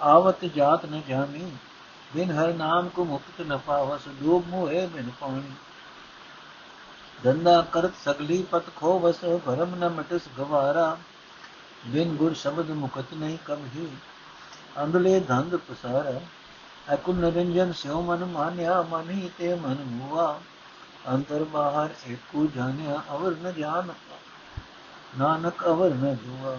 [0.00, 1.50] ਆਵਤ ਜਾਤ ਨ ਜਾਣੀ
[2.14, 5.52] ਬਿਨ ਹਰ ਨਾਮ ਕੋ ਮੁਕਤ ਨ ਪਾਵਸ ਡੂਬ ਮੋਏ ਬਿਨ ਪਾਣੀ
[7.24, 10.96] ਦੰਦਾ ਕਰਤ ਸਗਲੀ ਪਤ ਖੋ ਵਸ ਭਰਮ ਨ ਮਟਸ ਗਵਾਰਾ,
[11.86, 13.88] ਬਿਨ ਗੁਰ ਸ਼ਬਦ ਮੁਕਤ ਨਹੀਂ ਕਬਹੀ
[14.82, 16.20] ਅੰਦਲੇ ਧੰਦ ਪਸਾਰਾ
[16.94, 20.40] ਅਕੁਨ ਨਰਿੰਜਨ ਸਿਉ ਮਨ ਮਾਨਿਆ, ਮਨਿ ਤੇ ਮਨ ਮੂਆ।
[21.08, 23.88] ਅੰਤਰ ਬਾਹਰ ਏਕੂ ਜਾਣਿਆ, ਅਵਰ ਨ ਜਾਣ
[25.18, 26.56] ਨਾਨਕ ਅਵਰ ਨ ਜੁਆ।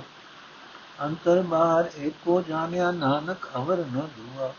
[1.04, 4.54] ਅੰਤਰ ਬਾਹਰ ਏਕੋ ਜਾਣਿਆ ਨਾਨਕ ਅਵਰ ਨ ਦੂਆ।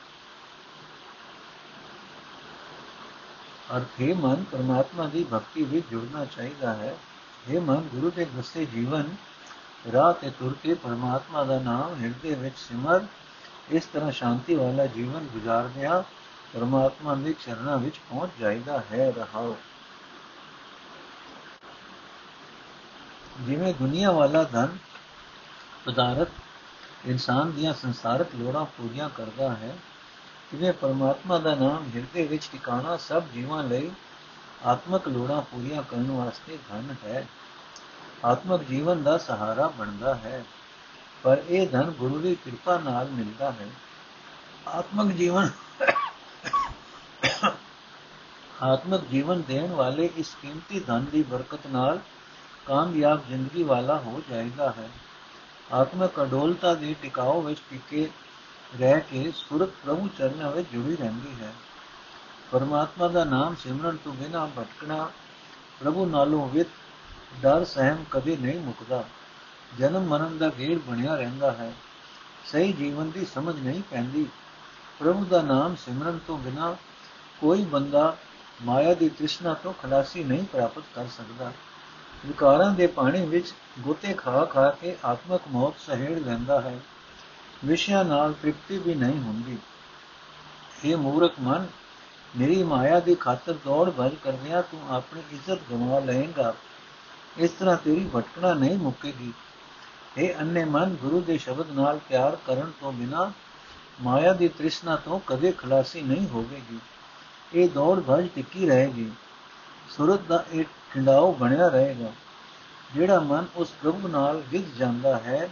[3.76, 6.96] ਅਰਥੇ ਮਨ ਪਰਮਾਤਮਾ ਦੀ ਭਗਤੀ ਵਿੱਚ ਜੁੜਨਾ ਚਾਹੀਦਾ ਹੈ।
[7.48, 9.16] ਇਹ ਮਨ, ਗੁਰੂ ਦੇ ਦੱਸੇ ਜੀਵਨ,
[9.92, 13.00] ਰਾਹ ਤੇ ਤੁਰ ਕੇ ਪਰਮਾਤਮਾ ਦਾ ਨਾਮ ਹਿਰਦੇ ਵਿੱਚ ਸਿਮਰ,
[13.70, 16.02] ਇਸ ਤਰ੍ਹਾਂ ਸ਼ਾਂਤੀ ਵਾਲਾ ਜੀਵਨ ਗੁਜ਼ਾਰਦਿਆਂ
[16.52, 19.56] ਪਰਮਾਤਮਾ ਦੇ ਚਰਨਾਂ ਵਿੱਚ ਪਹੁੰਚ ਜਾਈਦਾ ਹੈ, ਰਹਾਓ।
[23.40, 24.78] ਜਿਵੇਂ ਦੁਨੀਆ ਵਾਲਾ ਧਨ
[25.88, 29.76] ਪਦਾਰਥ ਇਨਸਾਨ ਦੀਆਂ ਸੰਸਾਰਕ ਲੋੜਾਂ ਪੂਰੀਆਂ ਕਰਦਾ ਹੈ,
[30.52, 33.90] ਜਿਵੇਂ ਪਰਮਾਤਮਾ ਦਾ ਨਾਮ ਹਿਰਦੇ ਵਿੱਚ ਟਿਕਾਣਾ ਸਭ ਜੀਵਾਂ ਲਈ
[34.66, 37.26] ਆਤਮਕ ਲੋੜਾਂ ਪੂਰੀਆਂ ਕਰਨ ਵਾਸਤੇ ਧਨ ਹੈ।
[38.24, 40.44] ਆਤਮਕ ਜੀਵਨ ਦਾ ਸਹਾਰਾ ਬਣਦਾ ਹੈ,
[41.24, 43.68] ਪਰ ਇਹ ਧਨ ਗੁਰੂ ਦੀ ਕਿਰਪਾ ਨਾਲ ਮਿਲਦਾ ਹੈ।
[44.68, 45.50] ਆਤਮਕ ਜੀਵਨ
[48.62, 51.98] ਆਤਮਕ ਜੀਵਨ ਦੇਣ ਵਾਲੇ ਇਸ ਕੀਮਤੀ ਧਨ ਦੀ ਬਰਕਤ ਨਾਲ
[52.66, 54.88] ਕਾਮਯਾਬ ਜ਼ਿੰਦਗੀ ਵਾਲਾ ਹੋ ਜਾਏਗਾ ਹੈ।
[55.72, 58.10] ਆਤਮਕ ਅਡੋਲਤਾ ਦੇ ਟਿਕਾਓ ਵਿੱਚ ਟਿਕੇ
[58.80, 61.52] ਰਹਿ ਕੇ ਸੁਰਤ ਪ੍ਰਭੂ ਚਰਨਾਂ ਵਿੱਚ ਜੁੜੀ ਰਹਿੰਦੀ ਹੈ।
[62.50, 65.10] ਪਰਮਾਤਮਾ ਦਾ ਨਾਮ ਸਿਮਰਨ ਤੋਂ ਬਿਨਾ ਭਟਕਣਾ
[65.80, 66.66] ਪ੍ਰਭੂ ਨਾਲੋਂ ਵਿਤ
[67.42, 69.04] ਡਰ ਸਹਿਮ ਕਦੇ ਨਹੀਂ ਮੁੱਕਦਾ।
[69.78, 71.72] ਜਨਮ ਮਰਨ ਦਾ ਗੇੜ ਬਣਿਆ ਰਹਿੰਦਾ ਹੈ।
[72.44, 74.26] ਸਹੀ ਜੀਵਨ ਦੀ ਸਮਝ ਨਹੀਂ ਪੈਂਦੀ।
[74.98, 76.76] ਪ੍ਰਭੂ ਦਾ ਨਾਮ ਸਿਮਰਨ ਤੋਂ ਬਿਨਾ
[77.40, 78.16] ਕੋਈ ਬੰਦਾ
[78.62, 81.52] ਮਾਇਆ ਦੀ ਤ੍ਰਿਸ਼ਨਾ ਤੋਂ ਖਲਾਸੀ ਨਹੀਂ ਪ੍ਰਾਪਤ ਕਰ ਸਕਦਾ।
[82.26, 86.80] ਵਿਕਾਰਾਂ ਦੇ ਪਾਣੀ ਵਿੱਚ ਗੋਤੇ ਖਾ ਖਾ ਕੇ ਆਤਮਕ ਮੌਤ ਸਹਿੜ ਲੈਂਦਾ ਹੈ।
[87.64, 89.58] ਵਿਸ਼ਿਆਂ ਨਾਲ ਤ੍ਰਿਪਤੀ ਵੀ ਨਹੀਂ ਹੁੰਦੀ।
[90.84, 91.66] ਇਹ ਮੂਰਖ ਮਨ,
[92.38, 96.54] ਮੇਰੀ ਮਾਇਆ ਦੀ ਖਾਤਰ ਦੌੜ ਭਜ ਕਰਦਿਆਂ ਤੂੰ ਆਪਣੀ ਇੱਜ਼ਤ ਗਵਾ ਲਏਗਾ।
[97.38, 99.32] ਇਸ ਤਰ੍ਹਾਂ ਤੇਰੀ ਭਟਕਣਾ ਨਹੀਂ ਮੁੱਕੇਗੀ।
[100.18, 103.32] ਇਹ ਅੰਨੇ ਮਨ, ਗੁਰੂ ਦੇ ਸ਼ਬਦ ਨਾਲ ਪਿਆਰ ਕਰਨ ਤੋਂ ਬਿਨਾ
[104.02, 106.78] ਮਾਇਆ ਦੀ ਤ੍ਰਿਸ਼ਨਾ ਤੋਂ ਕਦੇ ਖਲਾਸੀ ਨਹੀਂ ਹੋਵੇਗੀ।
[107.54, 109.12] ਇਹ ਦੌੜ ਭਜ ਟਿੱਕੀ ਰਹੇਗੀ।
[109.90, 112.12] ਸੁਰਤ ਦਾ ਇੱਕ ਖਿੰਡਾਓ ਬਣਿਆ ਰਹੇਗਾ।
[112.94, 115.48] ਜਿਹੜਾ ਮਨ ਉਸ ਪ੍ਰਭੂ ਨਾਲ ਗਿੱਜ ਜਾਂਦਾ ਹੈ,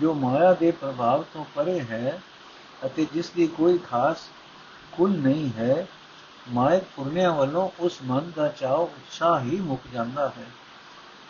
[0.00, 2.20] ਜੋ ਮਾਇਆ ਦੇ ਪ੍ਰਭਾਵ ਤੋਂ ਪਰੇ ਹੈ
[2.86, 4.16] ਅਤੇ ਜਿਸ ਦੀ ਕੋਈ ਖਾਸ
[4.92, 5.86] ਕੁਲ ਨਹੀਂ ਹੈ
[6.48, 10.46] ਮਾਇਕ ਪੁਰਨਿਆਂ ਵੱਲੋਂ ਉਸ ਮਨ ਦਾ ਚਾਅ, ਉਤਸ਼ਾਹ ਹੀ ਮੁੱਕ ਜਾਂਦਾ ਹੈ।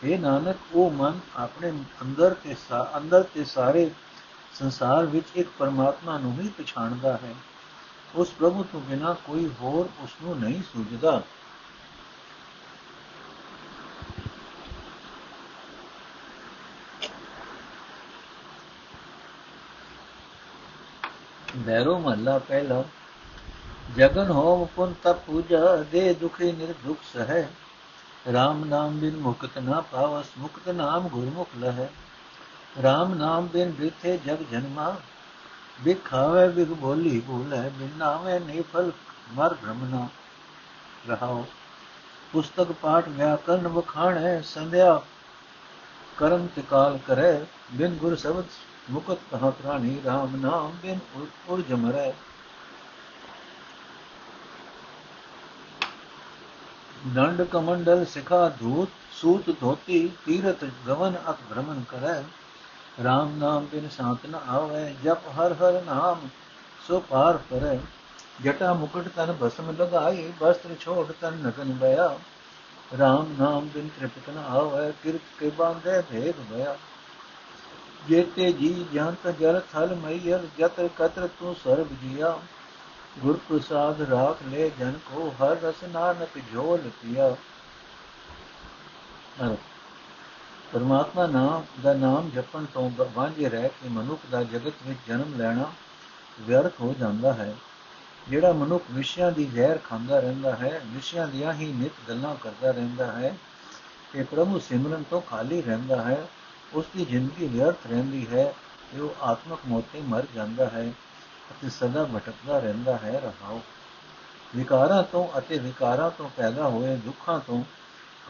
[0.05, 1.70] ਇਹ ਨਾਨਕ, ਉਹ ਮਨ ਆਪਣੇ
[2.03, 2.57] ਅੰਦਰ ਤੇ
[2.96, 3.90] ਅੰਦਰ ਤੇ ਸਾਰੇ
[4.55, 7.35] ਸੰਸਾਰ ਵਿੱਚ ਇੱਕ ਪਰਮਾਤਮਾ ਨੂੰ ਹੀ ਪਛਾਣਦਾ ਹੈ।
[8.14, 11.22] ਉਸ ਪ੍ਰਭੂ ਤੋਂ ਬਿਨਾ ਕੋਈ ਹੋਰ ਉਸ ਨੂੰ ਨਹੀਂ ਸੂਝਦਾ।
[21.67, 22.85] ਬੈਰੋ ਮਹੱਲਾ ਪਹਿਲਾ।
[23.97, 27.43] ਜਗਨ ਹੋਮ ਪੁਨ ਤਪ ਪੂਜਾ, ਦੇ ਦੁਖੀ ਨਿਰਦੁਖ ਸਹਿ।
[28.29, 31.89] RAM ਨਾਮ ਬਿਨ ਮੁਕਤ ਨਾ ਪਾਵਸ, ਮੁਕਤ ਨਾਮ ਗੁਰਮੁਖ ਲਹੈ।
[32.79, 34.97] RAM ਨਾਮ ਬਿਨ ਬਿਥੇ ਜਗ ਜਨਮਾ।
[35.81, 38.93] ਬਿਖਾਵੇ ਬਿਗ ਬੋਲੀ ਭੂਲੇ, ਬਿਨ ਨਾਮੇ ਨਿਫਲ
[39.33, 40.09] ਮਰ ਭ੍ਰਮਨਾ
[41.09, 41.47] ਰਹਾਓ।
[42.33, 45.03] ਪੁਸਤਕ ਪਾਠ ਵਿਆਕਰਨ ਵਖਾਣੈ, ਸੰਧਿਆ
[46.17, 48.45] ਕਰਮ ਤਿਕਾਲ ਕਰੇ, ਬਿਨ ਗੁਰ ਸ਼ਬਦ
[48.90, 51.01] मुकत कहा प्राणी राम नाम बिन
[51.49, 52.09] उर जमरै
[57.09, 62.14] दंड कमंडल शिखा धूत, सूत धोती, तीरथ गवन अत भ्रमण करे।
[63.03, 66.25] राम नाम बिन शांत न आवे, जप हर हर नाम
[66.81, 67.75] सो पार करे
[68.42, 72.09] जटा मुकुट तन भस्म लगाई, वस्त्र छोड़ तन नगन बया।
[72.94, 76.77] राम नाम बिन त्रिपतन आवे, किरत के बांधे भेद भया
[78.09, 82.39] ਜੇਤੇ ਜੀ ਜੰਤ ਜਲ ਥਲ ਮਈਲ ਜਤਰ ਕਤਰ ਤੂੰ ਸਰਬ ਜੀਆ।
[83.19, 87.35] ਗੁਰ ਪ੍ਰਸਾਦ ਰਾਖ ਲੈ ਜਨ ਕੋ ਹਰ ਰਸ ਨਾਨਕ ਝੋਲ ਪਿਆ।
[90.73, 95.71] ਪਰਮਾਤਮਾ ਨਾਮ ਦਾ ਨਾਮ ਜਪਣ ਤੋਂ ਵਾਂਝੇ ਰਹਿ ਕੇ ਮਨੁੱਖ ਦਾ ਜਗਤ ਵਿੱਚ ਜਨਮ ਲੈਣਾ
[96.41, 97.55] ਵਿਅਰਥ ਹੋ ਜਾਂਦਾ ਹੈ।
[98.29, 103.13] ਜਿਹੜਾ ਮਨੁੱਖ ਵਿਸ਼ਿਆਂ ਦੀ ਜ਼ਹਿਰ ਖਾਂਦਾ ਰਹਿੰਦਾ ਹੈ, ਵਿਸ਼ਿਆਂ ਦੀਆਂ ਹੀ ਨਿਤ ਗੱਲਾਂ ਕਰਦਾ ਰਹਿੰਦਾ
[103.13, 103.37] ਹੈ
[104.13, 106.27] ਤੇ ਪ੍ਰਭੂ ਸਿਮਰਨ ਤੋਂ ਖਾਲੀ ਰਹਿੰਦਾ ਹੈ
[106.77, 108.55] ਉਸ ਦੀ ਜ਼ਿੰਦਗੀ ਵਿਅਰਥ ਰਹਿੰਦੀ ਹੈ
[108.93, 110.93] ਤੇ ਉਹ ਆਤਮਕ ਮੌਤੇ ਮਰ ਜਾਂਦਾ ਹੈ
[111.51, 113.61] ਅਤੇ ਸਦਾ ਭਟਕਦਾ ਰਹਿੰਦਾ ਹੈ ਰਹਾਉ
[114.57, 117.65] ਵਿਕਾਰਾਂ ਤੋਂ ਅਤੇ ਵਿਕਾਰਾਂ ਤੋਂ ਪੈਦਾ ਹੋਏ ਦੁੱਖਾਂ ਤੋਂ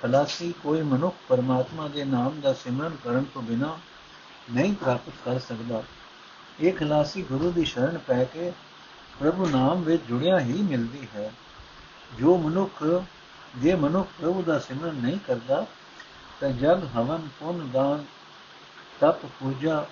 [0.03, 3.79] ਖਲਾਸੀ ਕੋਈ ਮਨੁੱਖ ਪਰਮਾਤਮਾ ਦੇ ਨਾਮ ਦਾ ਸਿਮਰਨ ਕਰਨ ਤੋਂ ਬਿਨਾ
[4.53, 5.83] ਨਹੀਂ ਪ੍ਰਾਪਤ ਕਰ ਸਕਦਾ।
[6.61, 8.53] ਇਹ ਖਲਾਸੀ ਗੁਰੂ ਦੀ ਸ਼ਰਨ ਪੈ ਕੇ
[9.21, 11.33] ਪ੍ਰਭੂ ਨਾਮ ਵਿੱਚ ਜੁੜਿਆ ਹੀ ਮਿਲਦੀ ਹੈ।
[12.19, 13.03] ਜੋ ਮਨੁੱਖ,
[13.57, 15.67] ਜੇ ਮਨੁੱਖ ਪ੍ਰਭੂ ਦਾ ਸਿਮਰਨ ਨਹੀਂ ਕਰਦਾ,
[16.41, 18.05] ਤਾਂ ਜਗ ਹਵਨ ਪੁੰਨ ਦਾਨ
[19.01, 19.87] ਤਪ ਪੂਜਾ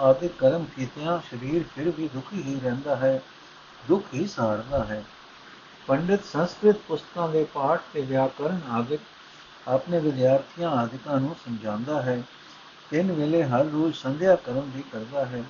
[0.00, 3.22] ਆਦਿ ਕਰਮ ਕੀਤਿਆਂ ਸਰੀਰ ਫਿਰ ਵੀ ਦੁਖੀ ਹੀ ਰਹਿੰਦਾ ਹੈ,
[3.88, 5.04] ਦੁੱਖ ਹੀ ਸਾੜਦਾ ਹੈ।
[5.86, 8.98] ਪੰਡਿਤ ਸੰਸਕ੍ਰਿਤ ਪੁਸਤਕਾਂ ਦੇ ਪਾਠ ਤੇ ਵਿਆਕਰਨ ਆਦਿ
[9.68, 12.22] ਆਪਣੇ ਵਿਦਿਆਰਥੀਆਂ ਆਦਿਕਾਂ ਨੂੰ ਸਮਝਾਉਂਦਾ ਹੈ।
[12.90, 15.44] ਤਿੰਨ ਵੇਲੇ ਹਰ ਰੋਜ਼ ਸੰਧਿਆ ਕਰਨ ਦੀ ਕਰਦਾ ਹੈ।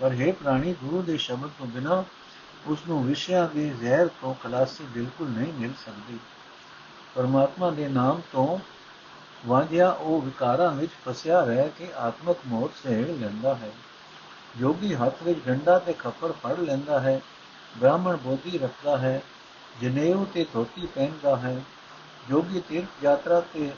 [0.00, 2.04] ਪਰ ਹੈ ਪ੍ਰਾਣੀ, ਗੁਰੂ ਦੇ ਸ਼ਬਦ ਤੋਂ ਬਿਨਾ
[2.66, 6.18] ਉਸ ਨੂੰ ਵਿਸ਼ਿਆਂ ਦੇ ਜ਼ਹਿਰ ਤੋਂ ਖਲਾਸੀ ਬਿਲਕੁਲ ਨਹੀਂ ਮਿਲ ਸਕਦੀ।
[7.14, 8.58] ਪਰਮਾਤਮਾ ਦੇ ਨਾਮ ਤੋਂ
[9.46, 13.70] ਵਾਂਝਿਆ ਉਹ ਵਿਕਾਰਾਂ ਵਿੱਚ ਫਸਿਆ ਰਹਿ ਕੇ ਆਤਮਕ ਮੋਹ ਸਹਿ ਲੈਂਦਾ ਹੈ।
[14.58, 17.20] ਜੋਗੀ ਹੱਥ ਵਿੱਚ ਡੰਡਾ ਤੇ ਖੱਪਰ ਫੜ ਲੈਂਦਾ ਹੈ।
[17.76, 19.22] ਬ੍ਰਾਹਮਣ ਬੋਧੀ ਰੱਖਦਾ ਹੈ।
[19.80, 21.62] ਜਨੇਊ ਤੇ ਧੋਤੀ ਪਹਿਨਦਾ ਹੈ।
[22.28, 23.72] ਜੋਗੀ ਤੀਰਥ ਯਾਤਰਾ ਤੇ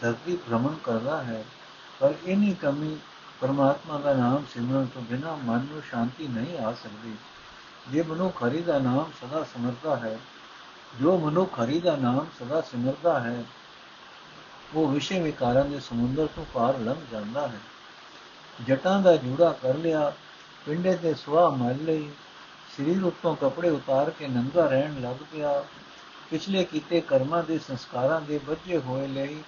[0.00, 1.44] ਧਰਤੀ ਭ੍ਰਮਣ ਕਰਦਾ ਹੈ।
[2.00, 2.96] ਪਰ ਇਨੀ ਕਮੀ
[3.40, 7.14] ਪਰਮਾਤਮਾ ਦਾ ਨਾਮ ਸਿਮਰਨ ਤੋਂ ਬਿਨਾ ਮਨ ਨੂੰ ਸ਼ਾਂਤੀ ਨਹੀਂ ਆ ਸਕਦੀ।
[7.90, 10.18] ਜੇ ਮਨੁੱਖ ਹਰੀ ਦਾ ਨਾਮ ਸਦਾ ਸਿਮਰਦਾ ਹੈ,
[11.00, 13.44] ਜੋ ਮਨੁੱਖ ਹਰੀ ਦਾ ਨਾਮ ਸਦਾ ਸਿਮਰਦਾ ਹੈ
[14.74, 17.60] ਉਹ ਵਿਸ਼ੇ ਵਿਕਾਰਾਂ ਦੇ ਸਮੁੰਦਰ ਤੋਂ ਪਾਰ ਲੰਘ ਜਾਂਦਾ ਹੈ।
[18.66, 20.12] ਜਟਾਂ ਦਾ ਜੂੜਾ ਕਰ ਲਿਆ,
[20.66, 22.10] ਪਿੰਡੇ ਤੇ ਸੁਆਹ ਮਲ ਲਈ,
[22.76, 25.64] ਸਰੀਰ ਉੱਤੋਂ ਕੱਪੜੇ ਉਤਾਰ ਕੇ ਨੰਗਾ ਰਹਿਣ ਲੱਗ ਪਿਆ।
[26.30, 29.42] ਪਿਛਲੇ ਕੀਤੇ ਕਰਮਾਂ ਦੇ ਸੰਸਕਾਰਾਂ ਦੇ ਬੱਝੇ ਹੋਏ ਲਈ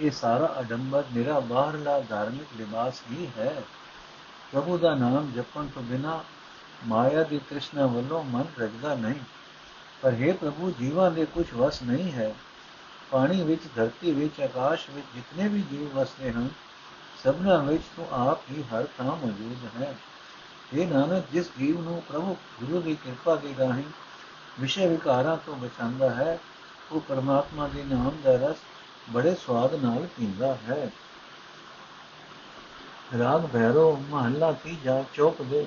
[0.00, 3.62] ਇਹ ਸਾਰਾ ਅਡੰਬਰ ਨਿਰਾ ਬਾਹਰਲਾ ਧਾਰਮਿਕ ਲਿਬਾਸ ਹੀ ਹੈ।
[4.52, 6.24] ਪ੍ਰਭੂ ਦਾ ਨਾਮ ਜਪਣ ਤੋਂ ਬਿਨਾ
[6.86, 9.20] ਮਾਇਆ ਦੀ ਤ੍ਰਿਸ਼ਨਾ ਵੱਲੋਂ ਮਨ ਰਜਦਾ ਨਹੀਂ।
[10.02, 12.34] ਪਰ हे ਪ੍ਰਭੂ, ਜੀਵਾਂ ਦੇ ਕੁਝ ਵਸ ਨਹੀਂ ਹੈ।
[13.10, 16.48] ਪਾਣੀ ਵਿੱਚ, ਧਰਤੀ ਵਿੱਚ, ਆਕਾਸ਼ ਵਿੱਚ ਜਿੰਨੇ ਵੀ ਜੀਵ ਵਸਦੇ ਹਨ,
[17.24, 19.96] ਸਭਨਾ ਵਿੱਚ ਤੂੰ ਆਪ ਹੀ ਹਰ ਥਾਂ ਮੌਜੂਦ ਹੈ।
[20.74, 23.84] ਇਹ ਨਾਨਕ, ਜਿਸ ਜੀਵ ਨੂੰ ਪ੍ਰਭੂ ਗੁਰੂ ਦੀ ਕਿਰਪਾ ਦੇ ਰਾਹੀਂ
[24.60, 26.38] ਵਿਸ਼ੇ ਵਿਕਾਰਾਂ ਤੋਂ ਬਚਾਉਂਦਾ ਹੈ,
[26.92, 28.56] ਉਹ ਪਰਮਾਤਮਾ ਦੇ ਨਾਮ ਦਾ ਰਸ
[29.10, 30.90] ਬੜੇ ਸਵਾਦ ਨਾਲ ਪੀਂਦਾ ਹੈ।
[33.18, 35.66] ਰਾਗ ਭੈਰੋ, ਮਹੱਲਾ ਤੀਜਾ, ਚੌਕ ਦੇ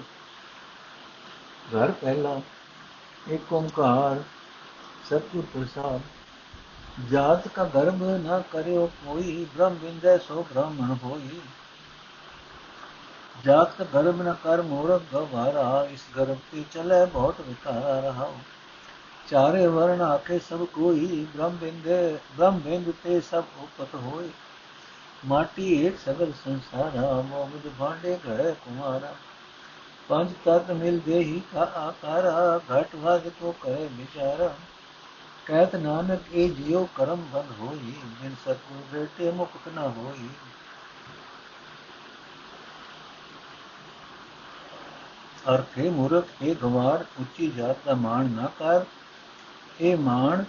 [1.75, 2.41] ਘਰ ਪਹਿਲਾ,
[3.29, 4.23] ਇੱਕ ਓੰਕਾਰ,
[5.05, 6.01] ਸਤਿਗੁਰ ਪ੍ਰਸਾਦ
[6.99, 11.41] ਜਾਤ ਕਾ ਗਰਭ ਨ ਕਰਿਓ ਕੋਈ, ਬ੍ਰਹਮ ਬਿੰਦੇ ਸੋ ਬ੍ਰਹਮਣ ਹੋਈ।
[13.45, 18.31] ਜਾਤ ਕਾ ਗਰਭ ਨ ਕਰ ਮੂਰਖ ਗਵਾਰਾ, ਇਸ ਗਰਭ ਤੇ ਚਲੇ ਬਹੁਤ ਵਿਕਾਰਾ ਰਹਾ
[19.27, 24.29] ਚਾਰੇ ਵਰਣ ਆਕੇ ਸਭ ਕੋਈ, ਬ੍ਰਹਮ ਬਿੰਦੇ, ਬ੍ਰਹਮ ਬਿੰਦ ਤੇ ਸਭ ਉਪਤ ਹੋਈ
[25.25, 29.15] ਮਾਟੀ ਏਕ ਸਗਲ ਸੰਸਾਰਾ ਮੋਹਮਦ ਭਾਂਡੇ ਘੜੇ ਕੁਮਾਰਾ।
[30.07, 34.55] ਪੰਜ ਤਤ ਮਿਲ ਦੇਹੀ ਕਾ ਆਕਾਰਾ, ਘਟ ਵਾਜ ਕੋ ਕਰੇ ਵਿਚਾਰਾ।
[35.49, 40.29] ਕਹਿਤ ਨਾਨਕ, ਇਹ ਜਿਉ ਕਰਮ ਬੰਦ ਹੋਈ, ਜਿਨ ਸਤਗੁਰ ਬੇਟੇ ਮੁਕਤ ਨਾ ਹੋਈ।
[45.53, 48.85] ਅਰਥੇ ਮੂਰਖ ਇਹ ਗਵਾਰ, ਉੱਚੀ ਜਾਤ ਦਾ ਮਾਣ ਨਾ ਕਰ।
[49.81, 50.43] ਇਹ ਮਾਣ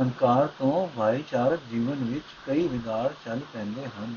[0.00, 4.16] ਅਹੰਕਾਰ ਤੋਂ ਭਾਈਚਾਰਕ ਜੀਵਨ ਵਿੱਚ ਕਈ ਵਿਗਾੜ ਚੱਲ ਪੈਂਦੇ ਹਨ।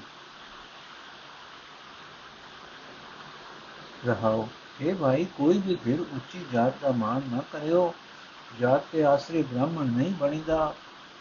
[4.07, 4.49] ਰਹਾਓ
[4.81, 7.93] ਇਹ ਭਾਈ, ਕੋਈ ਵੀ ਫਿਰ ਉੱਚੀ ਜਾਤ ਦਾ ਮਾਣ ਨਾ ਕਰਿਓ।
[8.59, 10.75] ਜਾਤ ਤੇ ਆਸਰੇ ਬ੍ਰਾਹਮਣ ਨਹੀਂ ਬਣੀਦਾ,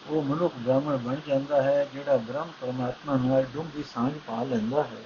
[0.08, 5.02] ਉਹ ਮਨੁੱਖ ਬ੍ਰਾਹਮਣ ਬਣ ਜਾਂਦਾ ਹੈ, ਜਿਹੜਾ ਬ੍ਰਹਮ ਪਰਮਾਤਮਾ ਨਾਲ ਡੂੰਘੀ ਸਾਂਝ ਪਾ ਲੈਂਦਾ ਹੈ।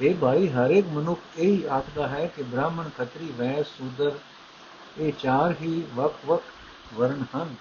[0.00, 4.12] ਇਹ ਭਾਈ ਹਰ ਇੱਕ ਮਨੁੱਖ ਇਹ ਆਖਦਾ ਹੈ ਕਿ ਬ੍ਰਾਹਮਣ, ਖੱਤਰੀ ਵੈਸ ਸੂਦਰ,
[4.98, 6.42] ਇਹ ਚਾਰ ਹੀ ਵਕ-ਵਕ
[6.94, 7.54] ਵਰਨ ਹਨ।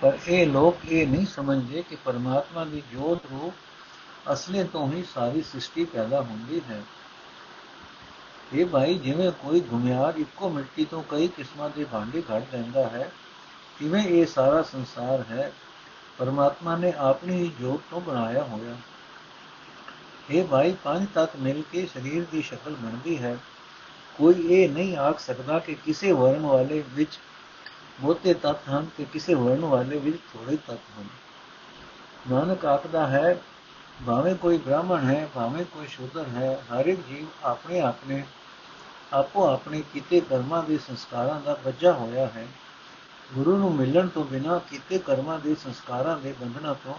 [0.00, 3.54] ਪਰ ਇਹ ਲੋਕ ਇਹ ਨਹੀਂ ਸਮਝਦੇ ਕਿ ਪਰਮਾਤਮਾ ਦੀ ਜੋਤ ਰੂਪ
[4.32, 6.82] ਅਸਲੇ ਤੋਂ ਹੀ ਸਾਰੀ ਸ੍ਰਿਸ਼ਟੀ ਪੈਦਾ ਹੁੰਦੀ ਹੈ।
[8.54, 13.10] ਇਹ ਭਾਈ ਜਿਵੇਂ ਕੋਈ ਗੁਮਿਆਰ ਇੱਕੋ ਮਿੱਟੀ ਤੋਂ ਕਈ ਕਿਸਮਾਂ ਦੇ ਭਾਂਡੇ ਘੜ ਲੈਂਦਾ ਹੈ
[13.78, 15.52] ਕਿਵੇਂ ਇਹ ਸਾਰਾ ਸੰਸਾਰ ਹੈ।
[16.18, 18.76] ਪਰਮਾਤਮਾ ਨੇ ਆਪਣੀ ਹੀ ਜੋਤ ਤੋਂ ਬਣਾਇਆ ਹੋਇਆ।
[20.30, 23.36] ਇਹ ਭਾਈ ਪੰਜ ਤੱਤ ਮਿਲ ਕੇ ਸਰੀਰ ਦੀ ਸ਼ਕਲ ਬਣਦੀ ਹੈ।
[24.18, 27.18] ਕੋਈ ਇਹ ਨਹੀਂ ਆਖ ਸਕਦਾ ਕਿ ਕਿਸੇ ਵਰਨ ਵਾਲੇ ਵਿੱਚ
[28.00, 31.06] ਬਹੁਤੇ ਤੱਤ ਹਨ ਤੇ ਕਿਸੇ ਵਰਨ ਵਾਲੇ ਵਿੱਚ ਥੋੜੇ ਤੱਤ ਹਨ।
[32.30, 33.40] ਨਾਨਕ ਆਖਦਾ ਹੈ,
[34.06, 38.24] ਭਾਵੇਂ ਕੋਈ ਬ੍ਰਾਹਮਣ ਹੈ, ਭਾਵੇਂ ਕੋਈ ਸ਼ੂਦਰ ਹੈ, ਹਰ ਇੱਕ ਜੀਵ ਆਪਣੇ ਆਪਣੇ
[39.12, 42.46] ਆਪੋ ਆਪਣੇ ਕੀਤੇ ਕਰਮਾਂ ਦੇ ਸੰਸਕਾਰਾਂ ਦਾ ਬੱਝਾ ਹੋਇਆ ਹੈ।
[43.34, 46.94] ਗੁਰੂ ਨੂੰ ਮਿਲਣ ਤੋਂ ਬਿਨਾ ਕੀਤੇ ਕਰਮਾਂ ਦੇ ਸੰਸਕਾਰਾਂ ਦੇ ਬੰਧਨਾਂ ਤੋਂ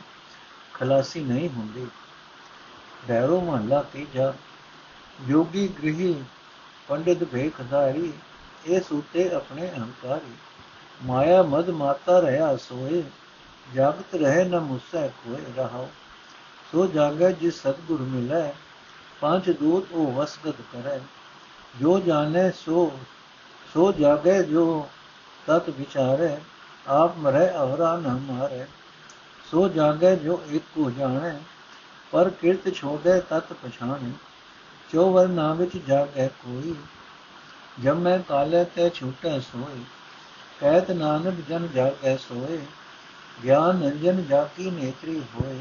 [0.74, 1.88] ਖਲਾਸੀ ਨਹੀਂ ਹੁੰਦੀ।
[3.08, 4.34] ਭੈਰੋ ਮਹੱਲਾ ਤੀਜਾ
[5.28, 6.24] ਯੋਗੀ ਗ੍ਰਹੀ
[6.88, 8.14] ਪੰਡਿਤ ਭੇਖਧਾਰੀ
[8.66, 10.34] ਇਹ ਸੂਤੇ ਆਪਣੇ ਅਹੰਕਾਰੀ।
[11.06, 13.04] ਮਾਇਆ ਮਦ ਮਾਤਾ ਰਹਾ ਸੋਏ,
[13.74, 15.90] ਜਾਗਤ ਰਹੇ ਨ ਮੁਸੈ ਕੋਏ ਰਹਾਓ
[16.72, 18.54] ਸੋ ਜਾਗੇ ਜਿਸ ਸਤਗੁਰ ਮਿਲੈ,
[19.22, 21.00] ਪੰਜ ਦੂਤ ਉਹ ਵਸਗਤ ਕਰੈ।
[21.82, 23.00] ਜੋ ਜਾਣੇ ਸੋ
[23.74, 24.90] ਸੋ ਜਾਗੇ ਜੋ
[25.48, 26.38] ਤਤ ਵਿਚਾਰੇ,
[26.88, 28.66] ਆਪ ਮਰੇ ਅਵਰਾ ਨ ਮਾਰੇ।
[29.52, 31.40] ਸੋ ਜਾਗੇ ਜੋ ਇੱਕ ਕੋ ਜਾਣੇ,
[32.12, 34.12] ਪਰ ਕਿਰਤ ਛੋੜੇ ਤਤ ਪਛਾਣੇ।
[34.92, 36.76] ਚੋਵਰ ਨਾਮ ਵਿੱਚ ਜਾਗੇ ਕੋਈ
[37.84, 39.84] ਜਬ ਮੈਂ ਕਾਲੇ ਤੇ ਛੂਟੇ ਸੋਏ।
[40.60, 42.60] ਕਹਿਤ ਨਾਨਕ ਜਨ ਜਾਗੇ ਸੋਏ,
[43.44, 45.60] ਗਿਆਨ ਅੰਜਨ ਜਾਕੀ ਨੇਤਰੀ ਹੋਏ।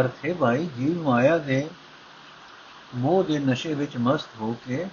[0.00, 1.70] ਅਰਥ ਹੈ ਭਾਈ ਜੀਵ ਮਾਇਆ ਦੇ
[2.94, 4.86] ਮੋਹ ਦੇ ਨਸ਼ੇ ਵਿੱਚ ਮਸਤ ਹੋ ਕੇ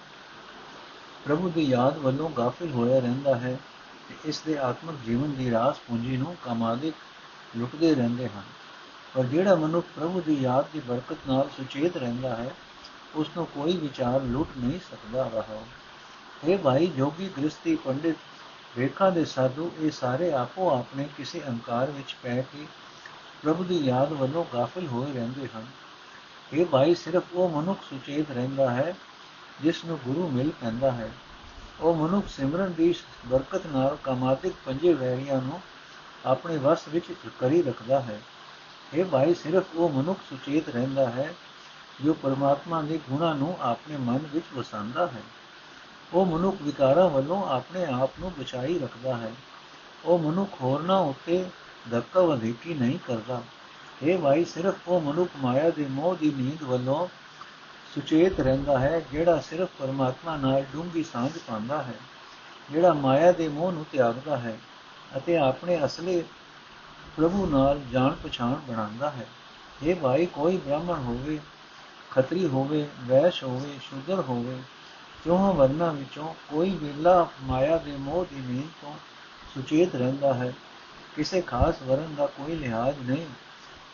[1.25, 3.59] ਪ੍ਰਭੂ ਦੀ ਯਾਦ ਵੱਲੋਂ ਗਾਫਿਲ ਹੋਇਆ ਰਹਿੰਦਾ ਹੈ
[4.09, 6.95] ਤੇ ਇਸ ਦੇ ਆਤਮਿਕ ਜੀਵਨ ਦੀ ਰਾਸ ਪੂੰਜੀ ਨੂੰ ਕਮਾਦਿਕ
[7.57, 8.43] ਲੁੱਟਦੇ ਰਹਿੰਦੇ ਹਨ।
[9.13, 12.51] ਪਰ ਜਿਹੜਾ ਮਨੁੱਖ ਪ੍ਰਭੂ ਦੀ ਯਾਦ ਦੀ ਬਰਕਤ ਨਾਲ ਸੁਚੇਤ ਰਹਿੰਦਾ ਹੈ
[13.15, 15.61] ਉਸ ਨੂੰ ਕੋਈ ਵਿਚਾਰ ਲੁੱਟ ਨਹੀਂ ਸਕਦਾ ਰਹਾ।
[16.43, 18.15] ਇਹ ਭਾਈ ਜੋਗੀ ਗ੍ਰਸਤੀ ਪੰਡਿਤ,
[18.77, 22.65] ਵੇਖਾਂ ਦੇ ਸਾਧੂ ਇਹ ਸਾਰੇ ਆਪੋ ਆਪਣੇ ਕਿਸੇ ਅਹੰਕਾਰ ਵਿੱਚ ਪੈ ਕੇ
[23.43, 25.65] ਪ੍ਰਭੂ ਦੀ ਯਾਦ ਵੱਲੋਂ ਗਾਫਿਲ ਹੋਏ ਰਹਿੰਦੇ ਹਨ।
[26.53, 28.95] ਇਹ ਭਾਈ ਸਿਰਫ ਉਹ ਮਨੁੱਖ ਸੁਚੇਤ ਰਹਿੰਦਾ ਹੈ,
[29.61, 31.11] ਜਿਸ ਨੂੰ ਗੁਰੂ ਮਿਲ ਪੈਂਦਾ ਹੈ।
[31.79, 35.61] ਉਹ ਮਨੁੱਖ ਸਿਮਰਨ ਦੀ ਬਰਕਤ ਨਾਲ ਕਾਮਾਤਿਕ ਪੰਜੇ ਵੈਰੀਆਂ ਨੂੰ
[36.25, 37.05] ਆਪਣੇ ਵਸ ਵਿੱਚ
[37.39, 38.21] ਕਰੀ ਰੱਖਦਾ ਹੈ।
[38.93, 41.33] ਇਹ ਭਾਈ ਸਿਰਫ ਉਹ ਮਨੁੱਖ ਸੁਚੇਤ ਰਹਿੰਦਾ ਹੈ,
[42.05, 45.21] ਜੋ ਪਰਮਾਤਮਾ ਦੇ ਗੁਣਾਂ ਨੂੰ ਆਪਣੇ ਮਨ ਵਿੱਚ ਵਸਾਉਂਦਾ ਹੈ।
[46.13, 49.33] ਉਹ ਮਨੁੱਖ ਵਿਕਾਰਾਂ ਵੱਲੋਂ ਆਪਣੇ ਆਪ ਨੂੰ ਬਚਾਈ ਰੱਖਦਾ ਹੈ।
[50.05, 51.45] ਉਹ ਮਨੁੱਖ ਹੋਰਨਾਂ ਉੱਤੇ
[51.89, 53.41] ਧੱਕਾ ਵਧੇਕੀ ਨਹੀਂ ਕਰਦਾ।
[54.03, 57.07] ਇਹ ਭਾਈ, ਸਿਰਫ ਉਹ ਮਨੁੱਖ ਮਾਇਆ ਦੇ ਮੋਹ ਦੀ ਨੀਂਦ ਵੱਲੋਂ
[57.95, 61.93] ਸੁਚੇਤ ਰਹਿੰਦਾ ਹੈ, ਜਿਹੜਾ ਸਿਰਫ ਪਰਮਾਤਮਾ ਨਾਲ ਡੂੰਘੀ ਸਾਂਝ ਪਾਉਂਦਾ ਹੈ,
[62.71, 64.57] ਜਿਹੜਾ ਮਾਇਆ ਦੇ ਮੋਹ ਨੂੰ ਤਿਆਗਦਾ ਹੈ
[65.17, 66.23] ਅਤੇ ਆਪਣੇ ਅਸਲੀ
[67.17, 69.25] ਪ੍ਰਭੂ ਨਾਲ ਜਾਣ ਪਛਾਣ ਬਣਾਉਂਦਾ ਹੈ।
[69.83, 71.39] ਇਹ ਭਾਈ, ਕੋਈ ਬ੍ਰਾਹਮਣ ਹੋਵੇ,
[72.11, 74.57] ਖੱਤਰੀ ਹੋਵੇ, ਵੈਸ਼ ਹੋਵੇ ਸ਼ੂਦਰ ਹੋਵੇ
[75.25, 78.93] ਚੋਹਾਂ ਵਰਨਾ ਵਿੱਚੋਂ ਕੋਈ ਵੇਲਾ ਮਾਇਆ ਦੇ ਮੋਹ ਦੀ ਨੀਂਦ ਤੋਂ
[79.53, 80.53] ਸੁਚੇਤ ਰਹਿੰਦਾ ਹੈ।
[81.15, 83.27] ਕਿਸੇ ਖਾਸ ਵਰਨ ਦਾ ਕੋਈ ਲਿਹਾਜ਼ ਨਹੀਂ।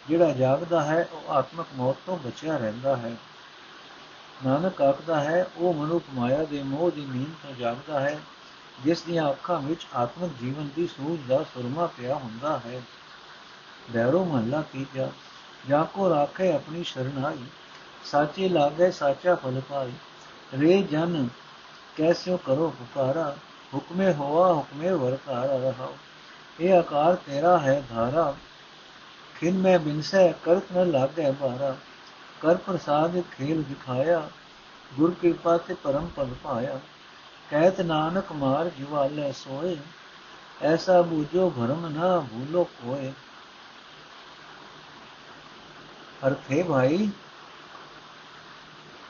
[0.07, 3.15] ਜਿਹੜਾ ਜਾਗਦਾ ਹੈ, ਉਹ ਆਤਮਕ ਮੌਤ ਤੋਂ ਬਚਿਆ ਰਹਿੰਦਾ ਹੈ।
[4.45, 8.19] ਨਾਨਕ ਆਖਦਾ ਹੈ, ਉਹ ਮਨੁੱਖ ਮਾਇਆ ਦੇ ਮੋਹ ਦੀ ਨੀਂਦ ਤੋਂ ਜਾਗਦਾ ਹੈ,
[8.83, 12.81] ਜਿਸ ਦੀਆਂ ਅੱਖਾਂ ਵਿੱਚ ਆਤਮਿਕ ਜੀਵਨ ਦੀ ਸੂਝ ਦਾ ਸੁਰਮਾ ਪਿਆ ਹੁੰਦਾ ਹੈ।
[13.89, 15.09] ਬੈਰੋ ਮਹੱਲਾ ਤੀਜਾ
[15.69, 17.45] ਜਾ ਕੋ ਰਾਖੇ ਆਪਣੀ ਸ਼ਰਨਾਈ,
[18.05, 19.91] ਸਾਚੇ ਲਾਗੇ ਸਾਚਾ ਫਲ ਪਾਈ।
[20.59, 21.29] ਰੇ ਜਨ,
[21.97, 23.35] ਕੈਸਿਓ ਕਰੋ ਪੁਕਾਰਾ,
[23.73, 25.97] ਹੁਕਮੇ ਹੋਆ ਹੁਕਮੇ ਵਰਤਾਰਾ ਰਹਾਓ।
[26.59, 28.35] ਇਹ ਆਕਾਰ ਤੇਰਾ ਹੈ ਧਾਰਾ।
[29.35, 31.75] ਖਿਨ ਮੈਂ ਬਿਨਸੈ, ਕਰਤ ਨ ਲਾਗੇ ਬਾਰਾ
[32.41, 34.29] ਕਰ ਪ੍ਰਸਾਦ ਖੇਲ ਦਿਖਾਇਆ,
[34.95, 36.79] ਗੁਰ ਕਿਰਪਾ ਤੇ ਪਰਮ ਪਦ ਪਾਇਆ।
[37.49, 39.77] ਕਹਿਤ ਨਾਨਕ ਮਾਰ ਜਿਵਾਲੇ ਸੋਏ,
[40.61, 43.11] ਐਸਾ ਬੂਝੋ ਭਰਮ ਨਾ ਭੂਲੋ ਕੋਏ।
[46.27, 47.09] ਅਰਥੇ ਭਾਈ,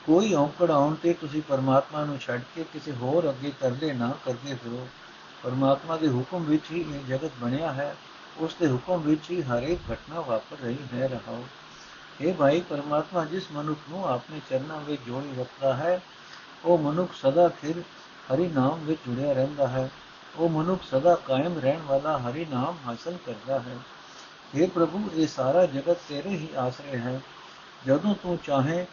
[0.06, 4.54] ਕੋਈ ਔਕੜ ਆਉਣ ਤੇ ਤੁਸੀਂ ਪਰਮਾਤਮਾ ਨੂੰ ਛੱਡ ਕੇ ਕਿਸੇ ਹੋਰ ਅੱਗੇ ਕਰਦੇ ਨਾ ਕਰਦੇ
[4.54, 4.88] ਫਿਰੋ।
[5.42, 7.96] ਪਰਮਾਤਮਾ ਦੇ ਹੁਕਮ ਵਿੱਚ ਹੀ ਇਹ ਜਗਤ ਬਣਿਆ ਹੈ,
[8.38, 11.44] ਉਸ ਦੇ ਹੁਕਮ ਵਿੱਚ ਹੀ ਹਰੇਕ ਘਟਨਾ ਵਾਪਰ ਰਹੀ ਹੈ, ਰਹਾਓ।
[12.20, 16.02] ਇਹ ਭਾਈ, ਪਰਮਾਤਮਾ ਜਿਸ ਮਨੁੱਖ ਨੂੰ ਆਪਣੇ ਚਰਨਾਂ ਵਿੱਚ ਜੋੜੀ ਰੱਖਦਾ ਹੈ,
[16.64, 17.80] ਉਹ ਮਨੁੱਖ ਸਦਾ ਖਿਰ
[18.34, 19.90] ਹਰੀ ਨਾਮ ਵਿੱਚ ਜੁੜਿਆ ਰਹਿੰਦਾ ਹੈ।
[20.36, 23.78] ਉਹ ਮਨੁੱਖ ਸਦਾ ਕਾਇਮ ਰਹਿਣ ਵਾਲਾ ਹਰੀ ਨਾਮ ਹਾਸਲ ਕਰਦਾ ਹੈ।
[24.56, 27.20] हे ਪ੍ਰਭੂ, ਇਹ ਸਾਰਾ ਜਗਤ ਤੇਰੇ ਹੀ ਆਸਰੇ ਹੈ।
[27.86, 28.86] ਜਦੋਂ ਤੂੰ ਚਾਹੇ,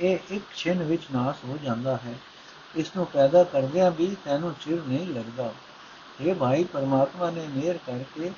[0.00, 2.14] ਇਹ ਇੱਕ ਛਿਨ ਵਿੱਚ ਨਾਸ ਹੋ ਜਾਂਦਾ ਹੈ।
[2.76, 5.54] ਇਸ ਨੂੰ ਪੈਦਾ ਕਰਦਿਆਂ ਵੀ ਤੈਨੂੰ ਚਿਰ ਨਹੀਂ ਲੱਗਦਾ।
[6.20, 8.30] ਇਹ ਭਾਈ ਪਰਮਾਤਮਾ ਨੇ ਮਿਹਰ ਕਰਕੇ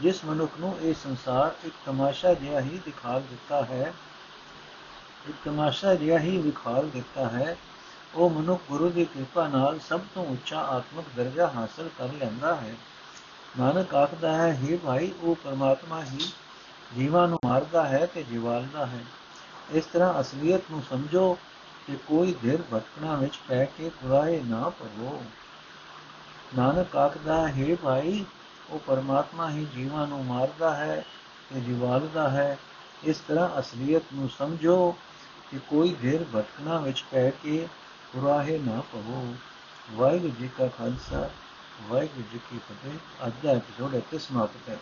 [0.00, 3.92] ਜਿਸ ਮਨੁੱਖ ਨੂੰ ਇਹ ਸੰਸਾਰ ਇੱਕ ਤਮਾਸ਼ਾ ਜਿਹਾ ਹੀ ਦਿਖਾ ਦਿੱਤਾ ਹੈ,
[5.28, 7.56] ਇੱਕ ਤਮਾਸ਼ਾ ਜਿਹਾ ਹੀ ਵਿਖਾਲ ਦਿੱਤਾ ਹੈ,
[8.14, 12.74] ਉਹ ਮਨੁੱਖ ਗੁਰੂ ਦੀ ਕਿਰਪਾ ਨਾਲ ਸਭ ਤੋਂ ਉੱਚਾ ਆਤਮਿਕ ਦਰਜਾ ਹਾਸਲ ਕਰ ਲੈਂਦਾ ਹੈ।
[13.58, 16.18] ਨਾਨਕ ਆਖਦਾ ਹੈ हे ਭਾਈ, ਉਹ ਪਰਮਾਤਮਾ ਹੀ
[16.96, 19.04] ਜੀਵਾਂ ਨੂੰ ਮਾਰਦਾ ਹੈ ਤੇ ਜਿਵਾਲਦਾ ਹੈ।
[19.72, 21.38] ਇਸ ਤਰ੍ਹਾਂ ਅਸਲੀਅਤ ਨੂੰ ਸਮਝੋ
[21.86, 25.22] ਕਿ ਕੋਈ ਧਿਰ ਭਟਕਣਾ ਵਿੱਚ ਪੈ ਕੇ ਕੁਰਾਏ ਨਾ ਪਵੋ
[26.56, 28.24] ਨਾਨਕ ਆਖਦਾ, ਹੈ हे ਭਾਈ,
[28.70, 31.04] ਉਹ ਪਰਮਾਤਮਾ ਹੀ ਜੀਵਾਂ ਨੂੰ ਮਾਰਦਾ ਹੈ
[31.54, 32.58] ਤੇ ਜਿਵਾਲਦਾ ਹੈ।
[33.04, 34.96] ਇਸ ਤਰ੍ਹਾਂ ਅਸਲੀਅਤ ਨੂੰ ਸਮਝੋ
[35.50, 37.68] ਕਿ ਕੋਈ ਧਿਰ ਭਟਕਣਾ ਵਿੱਚ ਪੈ ਕੇ
[38.12, 39.34] ਕੁਰਾਹੇ ਨਾ ਪਵੋ।
[39.92, 41.30] ਵਾਹਿਗੁਰੂ ਜੀ ਕਾ ਖਾਲਸਾ,
[41.82, 44.78] ਵਾਹਿਗੁਰੂ ਜੀ ਕੀ ਫਤਿਹ। ਅੱਜ ਦਾ ਐਪੀਸੋਡ ਇੱਥੇ ਸਮਾਪਤ ਹੈ।